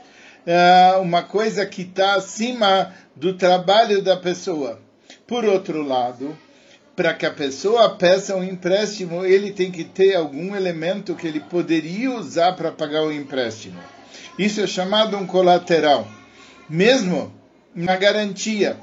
É 0.46 0.98
uma 1.00 1.22
coisa 1.22 1.66
que 1.66 1.84
está 1.84 2.16
acima 2.16 2.94
do 3.16 3.34
trabalho 3.34 4.02
da 4.02 4.18
pessoa. 4.18 4.80
Por 5.28 5.46
outro 5.46 5.84
lado, 5.84 6.36
para 6.96 7.14
que 7.14 7.28
a 7.28 7.32
pessoa 7.32 7.96
peça 7.96 8.36
um 8.36 8.44
empréstimo, 8.44 9.24
ele 9.24 9.52
tem 9.52 9.70
que 9.70 9.84
ter 9.84 10.16
algum 10.16 10.56
elemento 10.56 11.14
que 11.14 11.28
ele 11.28 11.42
poderia 11.42 12.12
usar 12.12 12.54
para 12.54 12.72
pagar 12.72 13.04
o 13.04 13.12
empréstimo. 13.12 13.80
Isso 14.40 14.62
é 14.62 14.68
chamado 14.68 15.16
um 15.16 15.28
colateral. 15.28 16.08
Mesmo 16.68 17.32
na 17.76 17.96
garantia 17.96 18.78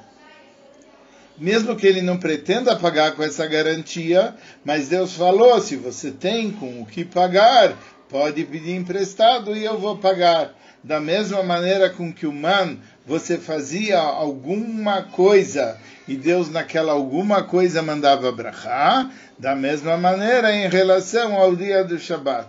mesmo 1.38 1.76
que 1.76 1.86
ele 1.86 2.00
não 2.00 2.16
pretenda 2.16 2.76
pagar 2.76 3.12
com 3.12 3.22
essa 3.22 3.46
garantia, 3.46 4.34
mas 4.64 4.88
Deus 4.88 5.14
falou: 5.14 5.60
se 5.60 5.76
você 5.76 6.10
tem 6.10 6.50
com 6.50 6.82
o 6.82 6.86
que 6.86 7.04
pagar, 7.04 7.76
pode 8.08 8.44
pedir 8.44 8.74
emprestado 8.74 9.56
e 9.56 9.64
eu 9.64 9.78
vou 9.78 9.98
pagar. 9.98 10.54
Da 10.82 11.00
mesma 11.00 11.42
maneira 11.42 11.88
com 11.88 12.12
que 12.12 12.26
o 12.26 12.32
man 12.32 12.76
você 13.06 13.38
fazia 13.38 13.98
alguma 13.98 15.02
coisa 15.02 15.78
e 16.06 16.14
Deus 16.14 16.50
naquela 16.50 16.92
alguma 16.92 17.42
coisa 17.42 17.82
mandava 17.82 18.30
brachá, 18.30 19.10
da 19.38 19.56
mesma 19.56 19.96
maneira 19.96 20.54
em 20.54 20.68
relação 20.68 21.34
ao 21.34 21.56
dia 21.56 21.82
do 21.82 21.98
Shabat. 21.98 22.48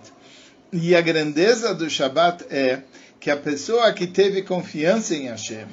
E 0.72 0.94
a 0.96 1.02
grandeza 1.02 1.74
do 1.74 1.90
Shabat 1.90 2.46
é 2.50 2.80
que 3.20 3.32
a 3.32 3.38
pessoa 3.38 3.94
que 3.94 4.06
teve 4.06 4.42
confiança 4.42 5.16
em 5.16 5.28
Hashem, 5.28 5.66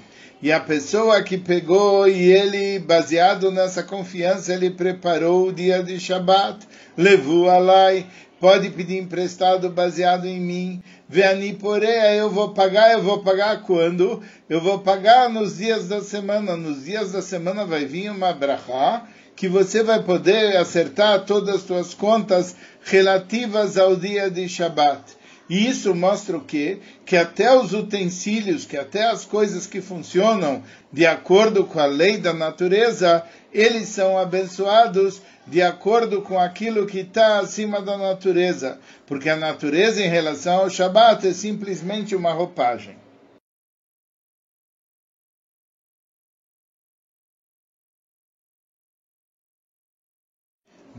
e 0.43 0.51
a 0.51 0.59
pessoa 0.59 1.23
que 1.23 1.39
pegou 1.39 2.09
e 2.09 2.33
ele, 2.33 2.81
baseado 2.81 3.53
nessa 3.53 3.81
confiança, 3.81 4.53
ele 4.53 4.71
preparou 4.71 5.47
o 5.47 5.53
dia 5.53 5.81
de 5.85 6.01
Shabat, 6.01 6.67
levou 6.97 7.49
alai, 7.49 8.07
pode 8.41 8.69
pedir 8.71 8.99
emprestado 8.99 9.71
baseado 9.71 10.27
em 10.27 10.41
mim. 10.41 10.83
Veani 11.09 11.53
poreia, 11.53 12.17
eu 12.17 12.29
vou 12.29 12.53
pagar, 12.53 12.91
eu 12.91 13.01
vou 13.01 13.21
pagar 13.21 13.63
quando? 13.63 14.21
Eu 14.51 14.61
vou 14.61 14.81
pagar 14.81 15.31
nos 15.31 15.59
dias 15.59 15.87
da 15.87 16.01
semana. 16.01 16.57
Nos 16.57 16.87
dias 16.87 17.13
da 17.13 17.23
semana 17.23 17.65
vai 17.65 17.85
vir 17.85 18.11
uma 18.11 18.33
brachá 18.33 19.05
que 19.37 19.47
você 19.47 19.85
vai 19.85 20.03
poder 20.03 20.57
acertar 20.57 21.25
todas 21.25 21.55
as 21.55 21.63
suas 21.63 21.95
contas 21.95 22.57
relativas 22.83 23.79
ao 23.79 23.95
dia 23.95 24.29
de 24.29 24.49
Shabat. 24.49 25.22
E 25.53 25.69
isso 25.69 25.95
mostra 25.95 26.35
o 26.35 26.41
quê? 26.41 26.79
Que 27.05 27.15
até 27.15 27.55
os 27.55 27.75
utensílios, 27.75 28.65
que 28.65 28.75
até 28.75 29.11
as 29.11 29.27
coisas 29.27 29.67
que 29.67 29.83
funcionam 29.83 30.62
de 30.91 31.05
acordo 31.05 31.65
com 31.65 31.79
a 31.79 31.85
lei 31.85 32.17
da 32.17 32.33
natureza, 32.33 33.23
eles 33.53 33.91
são 33.91 34.17
abençoados 34.17 35.21
de 35.47 35.61
acordo 35.61 36.23
com 36.23 36.38
aquilo 36.38 36.87
que 36.87 37.01
está 37.01 37.38
acima 37.38 37.83
da 37.83 37.99
natureza. 37.99 38.79
Porque 39.07 39.29
a 39.29 39.37
natureza 39.37 40.03
em 40.03 40.09
relação 40.09 40.61
ao 40.61 40.71
Shabat 40.71 41.29
é 41.29 41.35
simplesmente 41.35 42.17
uma 42.17 42.33
roupagem. 42.33 43.02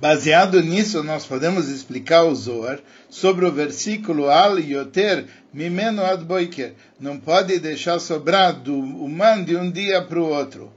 Baseado 0.03 0.61
nisso, 0.61 1.01
nós 1.01 1.25
podemos 1.25 1.69
explicar 1.69 2.23
o 2.23 2.35
Zohar 2.35 2.81
sobre 3.09 3.45
o 3.45 3.51
versículo 3.53 4.29
Al 4.29 4.59
Yoter 4.59 5.27
Mimeno 5.53 6.03
Ad 6.03 6.25
Boiker. 6.25 6.73
Não 6.99 7.17
pode 7.17 7.57
deixar 7.57 7.99
sobrar 7.99 8.51
do 8.51 8.77
humano 8.77 9.45
de 9.45 9.55
um 9.55 9.71
dia 9.71 10.01
para 10.01 10.19
o 10.19 10.27
outro. 10.27 10.73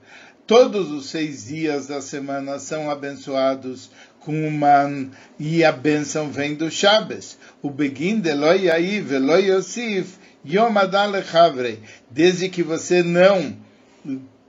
Todos 0.47 0.93
os 0.93 1.11
seis 1.11 1.47
dias 1.47 1.89
da 1.89 2.01
semana 2.01 2.61
são 2.61 2.89
abençoados 2.89 3.91
com 4.21 4.47
o 4.47 4.53
man 4.53 5.11
e 5.41 5.65
a 5.65 5.73
bênção 5.73 6.31
vem 6.31 6.55
do 6.55 6.71
Shabbos. 6.71 7.37
O 7.61 7.69
Begin 7.69 8.21
de 8.21 8.33
Loi 8.33 8.67
Yaiv 8.67 9.11
Loi 9.19 9.47
Yosif 9.51 10.19
Yom 10.47 10.73
Desde 12.09 12.49
que 12.49 12.63
você 12.63 13.03
não 13.03 13.57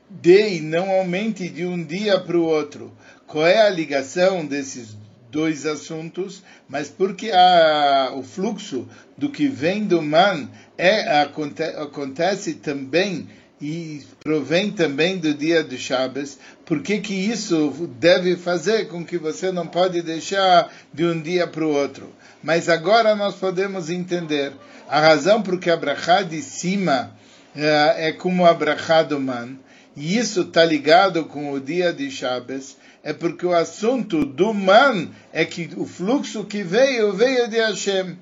dê 0.07 0.57
e 0.57 0.61
não 0.61 0.91
aumente 0.91 1.49
de 1.49 1.65
um 1.65 1.83
dia 1.83 2.19
para 2.19 2.37
o 2.37 2.43
outro 2.43 2.93
qual 3.27 3.45
é 3.45 3.67
a 3.67 3.69
ligação 3.69 4.45
desses 4.45 4.95
dois 5.29 5.65
assuntos, 5.65 6.41
mas 6.67 6.89
porque 6.89 7.29
a, 7.29 8.13
o 8.15 8.23
fluxo 8.23 8.87
do 9.17 9.29
que 9.29 9.47
vem 9.47 9.83
do 9.85 10.01
man 10.01 10.49
é, 10.77 11.21
aconte, 11.21 11.61
acontece 11.61 12.55
também 12.55 13.27
e 13.59 14.03
provém 14.23 14.71
também 14.71 15.17
do 15.17 15.33
dia 15.33 15.63
do 15.63 15.77
Shabbos, 15.77 16.37
por 16.65 16.81
que 16.81 16.99
que 16.99 17.13
isso 17.13 17.89
deve 17.99 18.35
fazer 18.35 18.87
com 18.87 19.03
que 19.03 19.17
você 19.17 19.51
não 19.51 19.67
pode 19.67 20.01
deixar 20.01 20.71
de 20.93 21.03
um 21.03 21.19
dia 21.19 21.47
para 21.47 21.65
o 21.65 21.71
outro? 21.71 22.13
Mas 22.43 22.69
agora 22.69 23.15
nós 23.15 23.35
podemos 23.35 23.89
entender 23.89 24.53
a 24.87 24.99
razão 24.99 25.41
por 25.41 25.59
que 25.59 25.69
a 25.69 25.75
brachá 25.75 26.21
de 26.21 26.41
cima 26.41 27.15
é, 27.55 28.09
é 28.09 28.11
como 28.11 28.45
a 28.45 28.53
brachá 28.53 29.01
do 29.01 29.19
man, 29.19 29.57
e 29.95 30.15
isso 30.15 30.41
está 30.41 30.63
ligado 30.63 31.25
com 31.25 31.51
o 31.51 31.59
dia 31.59 31.91
de 31.91 32.11
Shabbos, 32.11 32.77
é 33.07 33.13
porque 33.13 33.45
o 33.45 33.53
assunto 33.53 34.25
do 34.25 34.53
man 34.53 35.07
é 35.31 35.45
que 35.45 35.69
o 35.77 35.85
fluxo 35.85 36.43
que 36.43 36.61
veio, 36.61 37.13
veio 37.13 37.47
de 37.47 37.55
Hashem. 37.55 38.17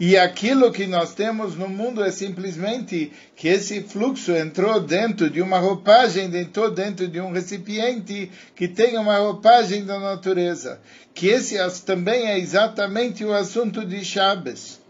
E 0.00 0.16
aquilo 0.16 0.72
que 0.72 0.86
nós 0.86 1.12
temos 1.12 1.56
no 1.56 1.68
mundo 1.68 2.02
é 2.02 2.10
simplesmente 2.10 3.12
que 3.36 3.48
esse 3.48 3.82
fluxo 3.82 4.32
entrou 4.32 4.80
dentro 4.80 5.28
de 5.28 5.42
uma 5.42 5.58
roupagem, 5.58 6.34
entrou 6.34 6.70
dentro 6.70 7.06
de 7.06 7.20
um 7.20 7.30
recipiente 7.30 8.30
que 8.56 8.66
tem 8.66 8.96
uma 8.96 9.18
roupagem 9.18 9.84
da 9.84 10.00
natureza. 10.00 10.80
Que 11.12 11.28
esse 11.28 11.58
também 11.84 12.24
é 12.24 12.38
exatamente 12.38 13.22
o 13.22 13.34
assunto 13.34 13.84
de 13.84 14.02
Shabbos. 14.02 14.80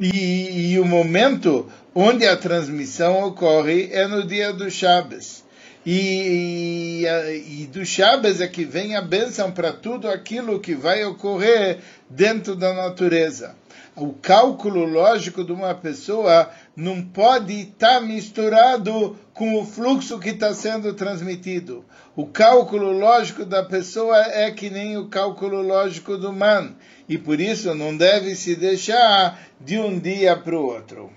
E, 0.00 0.72
e 0.72 0.80
o 0.80 0.86
momento 0.86 1.70
onde 1.94 2.26
a 2.26 2.34
transmissão 2.34 3.24
ocorre 3.24 3.90
é 3.92 4.08
no 4.08 4.26
dia 4.26 4.54
do 4.54 4.70
Shabbos. 4.70 5.44
E, 5.88 7.04
e, 7.06 7.62
e 7.62 7.66
do 7.68 7.86
Shabbos 7.86 8.40
é 8.40 8.48
que 8.48 8.64
vem 8.64 8.96
a 8.96 9.00
bênção 9.00 9.52
para 9.52 9.72
tudo 9.72 10.08
aquilo 10.08 10.58
que 10.58 10.74
vai 10.74 11.04
ocorrer 11.04 11.78
dentro 12.10 12.56
da 12.56 12.74
natureza. 12.74 13.54
O 13.94 14.12
cálculo 14.12 14.84
lógico 14.84 15.44
de 15.44 15.52
uma 15.52 15.76
pessoa 15.76 16.50
não 16.74 17.00
pode 17.00 17.54
estar 17.60 17.94
tá 17.94 18.00
misturado 18.00 19.16
com 19.32 19.54
o 19.60 19.64
fluxo 19.64 20.18
que 20.18 20.30
está 20.30 20.52
sendo 20.52 20.92
transmitido. 20.92 21.84
O 22.16 22.26
cálculo 22.26 22.90
lógico 22.90 23.44
da 23.44 23.62
pessoa 23.62 24.18
é 24.22 24.50
que 24.50 24.68
nem 24.68 24.98
o 24.98 25.06
cálculo 25.06 25.62
lógico 25.62 26.18
do 26.18 26.32
man. 26.32 26.74
E 27.08 27.16
por 27.16 27.40
isso 27.40 27.72
não 27.76 27.96
deve 27.96 28.34
se 28.34 28.56
deixar 28.56 29.40
de 29.60 29.78
um 29.78 29.96
dia 30.00 30.36
para 30.36 30.58
o 30.58 30.66
outro. 30.66 31.12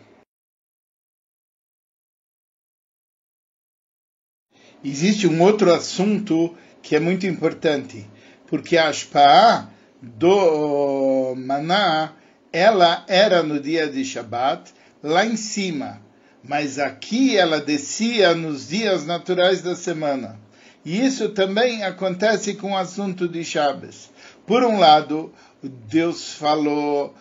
Existe 4.84 5.28
um 5.28 5.42
outro 5.42 5.74
assunto 5.74 6.56
que 6.82 6.96
é 6.96 7.00
muito 7.00 7.28
importante, 7.28 8.08
porque 8.48 8.78
a 8.78 8.90
Ashpaa 8.90 9.70
do 10.02 11.36
maná, 11.36 12.14
ela 12.52 13.04
era 13.08 13.44
no 13.44 13.60
dia 13.60 13.88
de 13.88 14.04
Shabat, 14.04 14.74
lá 15.04 15.26
em 15.26 15.36
cima, 15.36 16.02
mas 16.44 16.80
aqui 16.80 17.38
ela 17.38 17.60
descia 17.60 18.34
nos 18.34 18.70
dias 18.70 19.06
naturais 19.06 19.62
da 19.62 19.76
semana. 19.76 20.40
E 20.86 21.06
isso 21.06 21.30
também 21.30 21.84
acontece 21.84 22.56
com 22.56 22.72
o 22.72 22.78
assunto 22.78 23.28
de 23.28 23.44
Shabbos. 23.44 24.10
Por 24.48 24.64
um 24.64 24.80
lado, 24.80 25.34
Deus 25.62 26.34
falou 26.34 27.14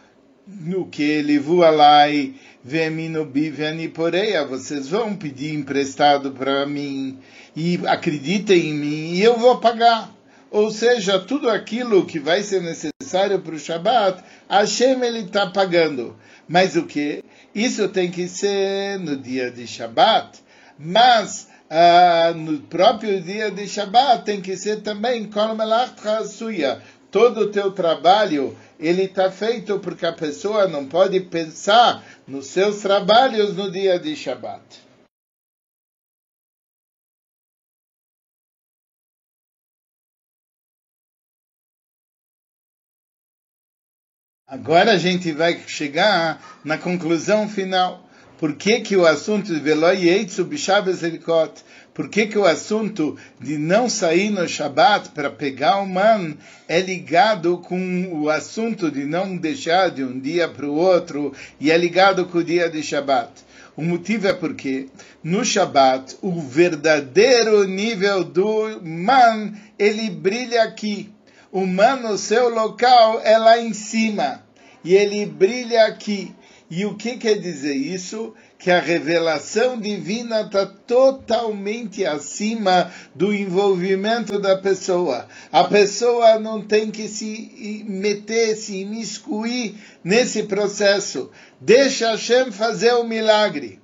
no 0.49 0.87
que 0.87 1.03
ele 1.03 1.39
voalai, 1.39 2.35
veminobi 2.65 3.51
veniporeia, 3.51 4.47
vocês 4.47 4.89
vão 4.89 5.15
pedir 5.15 5.55
emprestado 5.55 6.33
para 6.33 6.65
mim 6.65 7.19
e 7.55 7.79
acreditem 7.87 8.71
em 8.71 8.75
mim 8.75 9.13
e 9.13 9.23
eu 9.23 9.39
vou 9.39 9.59
pagar. 9.59 10.15
Ou 10.51 10.71
seja, 10.71 11.19
tudo 11.19 11.51
aquilo 11.51 12.07
que 12.07 12.19
vai 12.19 12.43
ser 12.43 12.63
necessário 12.63 13.41
para 13.41 13.55
o 13.55 13.59
Shabat, 13.59 14.25
Hashem 14.49 15.03
ele 15.03 15.21
está 15.21 15.47
pagando. 15.47 16.17
Mas 16.49 16.75
o 16.75 16.87
que? 16.87 17.23
Isso 17.55 17.87
tem 17.89 18.11
que 18.11 18.27
ser 18.27 18.99
no 18.99 19.15
dia 19.17 19.51
de 19.51 19.67
Shabat. 19.67 20.39
Mas 20.79 21.49
ah, 21.69 22.33
no 22.35 22.61
próprio 22.61 23.21
dia 23.21 23.51
de 23.51 23.69
Shabat 23.69 24.25
tem 24.25 24.41
que 24.41 24.57
ser 24.57 24.81
também 24.81 25.29
Kol 25.31 25.55
Suya. 26.27 26.81
Todo 27.11 27.41
o 27.41 27.51
teu 27.51 27.73
trabalho 27.73 28.57
ele 28.79 29.05
está 29.05 29.31
feito 29.31 29.79
porque 29.81 30.05
a 30.05 30.13
pessoa 30.13 30.69
não 30.69 30.87
pode 30.87 31.21
pensar 31.21 32.05
nos 32.27 32.47
seus 32.47 32.81
trabalhos 32.81 33.57
no 33.57 33.71
dia 33.71 33.99
de 33.99 34.15
Shabat. 34.15 34.89
Agora 44.47 44.93
a 44.93 44.97
gente 44.97 45.31
vai 45.31 45.61
chegar 45.69 46.63
na 46.65 46.79
conclusão 46.79 47.47
final. 47.47 48.08
Por 48.39 48.55
que, 48.55 48.81
que 48.81 48.97
o 48.97 49.05
assunto 49.05 49.53
de 49.53 49.61
Veloi 49.61 50.09
Eitzu 50.09 50.45
Bishabes 50.45 51.03
por 51.93 52.09
que, 52.09 52.29
que 52.29 52.39
o 52.39 52.45
assunto 52.45 53.19
de 53.41 53.59
não 53.59 53.89
sair 53.89 54.31
no 54.31 54.47
Shabat 54.47 55.11
para 55.11 55.29
pegar 55.29 55.79
o 55.79 55.87
man 55.87 56.37
é 56.69 56.81
ligado 56.81 57.59
com 57.59 58.13
o 58.13 58.31
assunto 58.31 58.91
de 58.91 59.05
não 59.05 59.37
deixar 59.37 59.91
de 59.91 60.05
um 60.05 60.21
dia 60.21 60.49
para 60.49 60.67
o 60.67 60.77
outro 60.77 61.33
e 61.59 61.73
é 61.73 61.77
ligado 61.77 62.27
com 62.27 62.39
o 62.39 62.45
dia 62.45 62.71
de 62.71 62.83
Shabat? 62.83 63.33
O 63.77 63.83
motivo 63.83 64.29
é 64.29 64.33
porque 64.33 64.87
no 65.23 65.45
Shabat 65.45 66.17
o 66.23 66.41
verdadeiro 66.41 67.65
nível 67.65 68.23
do 68.23 68.81
man 68.81 69.53
ele 69.77 70.09
brilha 70.09 70.63
aqui 70.63 71.13
o 71.51 71.67
man 71.67 71.97
no 71.97 72.19
seu 72.19 72.51
local 72.51 73.21
é 73.25 73.39
lá 73.39 73.59
em 73.59 73.73
cima 73.73 74.45
e 74.85 74.95
ele 74.95 75.25
brilha 75.25 75.87
aqui. 75.87 76.35
E 76.71 76.85
o 76.85 76.97
que 76.97 77.17
quer 77.17 77.39
dizer 77.39 77.75
isso? 77.75 78.35
Que 78.59 78.71
a 78.71 78.79
revelação 78.79 79.81
divina 79.81 80.43
está 80.43 80.67
totalmente 80.67 82.05
acima 82.05 82.93
do 83.15 83.33
envolvimento 83.33 84.39
da 84.39 84.57
pessoa. 84.57 85.27
A 85.51 85.65
pessoa 85.65 86.39
não 86.39 86.61
tem 86.61 86.91
que 86.91 87.09
se 87.09 87.85
meter, 87.89 88.55
se 88.55 88.83
imiscuir 88.83 89.77
nesse 90.05 90.43
processo. 90.43 91.31
Deixa 91.59 92.11
Hashem 92.11 92.53
fazer 92.53 92.93
o 92.93 93.05
milagre. 93.05 93.78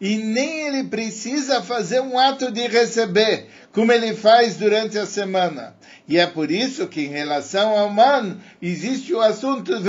E 0.00 0.16
nem 0.16 0.66
ele 0.66 0.84
precisa 0.84 1.62
fazer 1.62 2.00
um 2.00 2.18
ato 2.18 2.50
de 2.50 2.66
receber, 2.66 3.48
como 3.72 3.92
ele 3.92 4.14
faz 4.14 4.56
durante 4.56 4.98
a 4.98 5.06
semana. 5.06 5.74
E 6.08 6.18
é 6.18 6.26
por 6.26 6.50
isso 6.50 6.86
que, 6.86 7.02
em 7.02 7.08
relação 7.08 7.76
ao 7.76 7.90
man, 7.90 8.38
existe 8.62 9.12
o 9.12 9.20
assunto 9.20 9.80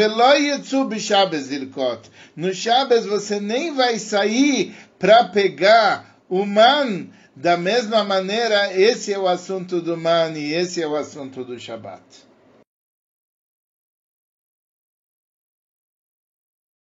No 2.35 2.53
Shabbos 2.53 3.05
você 3.05 3.39
nem 3.39 3.73
vai 3.73 3.99
sair 3.99 4.75
para 4.97 5.25
pegar 5.25 6.17
o 6.27 6.45
man. 6.45 7.07
Da 7.35 7.55
mesma 7.55 8.03
maneira, 8.03 8.73
esse 8.73 9.13
é 9.13 9.19
o 9.19 9.27
assunto 9.27 9.79
do 9.79 9.95
man 9.95 10.31
e 10.35 10.53
esse 10.53 10.81
é 10.81 10.87
o 10.87 10.95
assunto 10.95 11.43
do 11.43 11.59
Shabbat. 11.59 12.26